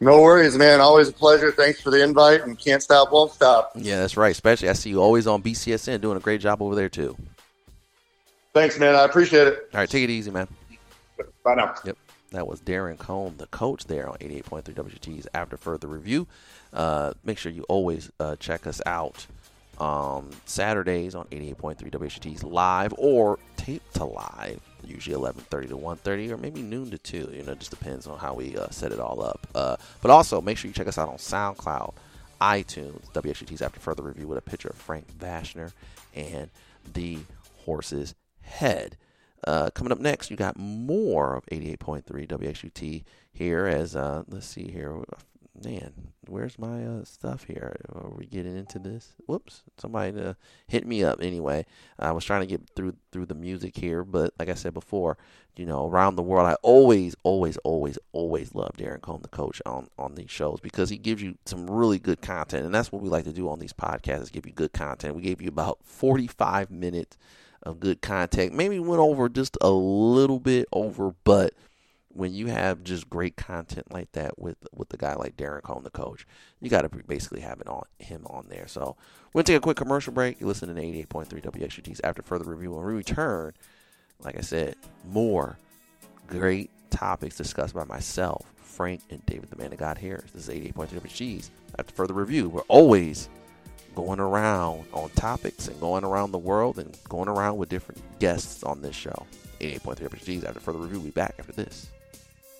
[0.00, 0.80] No worries, man.
[0.80, 1.50] Always a pleasure.
[1.50, 3.72] Thanks for the invite and can't stop, won't stop.
[3.74, 4.30] Yeah, that's right.
[4.30, 7.16] Especially, I see you always on BCSN doing a great job over there, too.
[8.54, 8.94] Thanks, man.
[8.94, 9.68] I appreciate it.
[9.74, 10.48] All right, take it easy, man.
[11.44, 11.74] Bye now.
[11.84, 11.96] Yep.
[12.30, 16.26] That was Darren Cone, the coach there on 88.3 WGT's After Further Review.
[16.72, 19.26] Uh, make sure you always uh, check us out
[19.80, 26.36] um, Saturdays on 88.3 WGT's live or tape to live, usually 11:30 to 1:30 or
[26.36, 27.30] maybe noon to 2.
[27.32, 29.46] You know, just depends on how we uh, set it all up.
[29.54, 31.94] Uh, but also make sure you check us out on SoundCloud,
[32.40, 35.72] iTunes, WGT's After Further Review with a picture of Frank Vashner
[36.14, 36.50] and
[36.92, 37.18] the
[37.64, 38.96] horse's head.
[39.46, 43.66] Uh, coming up next, you got more of 88.3 WXUT here.
[43.66, 44.96] As uh, let's see here,
[45.64, 47.76] man, where's my uh, stuff here?
[47.92, 49.14] Are we getting into this?
[49.26, 50.34] Whoops, somebody uh,
[50.66, 51.20] hit me up.
[51.20, 51.66] Anyway,
[51.98, 55.16] I was trying to get through through the music here, but like I said before,
[55.56, 59.60] you know, around the world, I always, always, always, always love Darren Cone, the coach,
[59.66, 63.02] on on these shows because he gives you some really good content, and that's what
[63.02, 65.16] we like to do on these podcasts: is give you good content.
[65.16, 67.16] We gave you about 45 minutes
[67.62, 68.54] of good content.
[68.54, 71.54] Maybe went over just a little bit over, but
[72.10, 75.84] when you have just great content like that with with a guy like Darren Cone,
[75.84, 76.26] the coach,
[76.60, 78.66] you got to basically have it on him on there.
[78.66, 78.96] So
[79.32, 80.40] we're gonna take a quick commercial break.
[80.40, 82.72] You listen to 88.3 WXUT's after further review.
[82.72, 83.52] When we return,
[84.20, 85.58] like I said, more
[86.26, 90.24] great topics discussed by myself, Frank, and David the Man that got here.
[90.32, 92.48] This is 88.3 WXUT's after further review.
[92.48, 93.28] We're always
[93.94, 98.62] going around on topics and going around the world and going around with different guests
[98.62, 99.26] on this show.
[99.60, 100.98] 88.3 WGT's after further review.
[100.98, 101.90] We'll be back after this.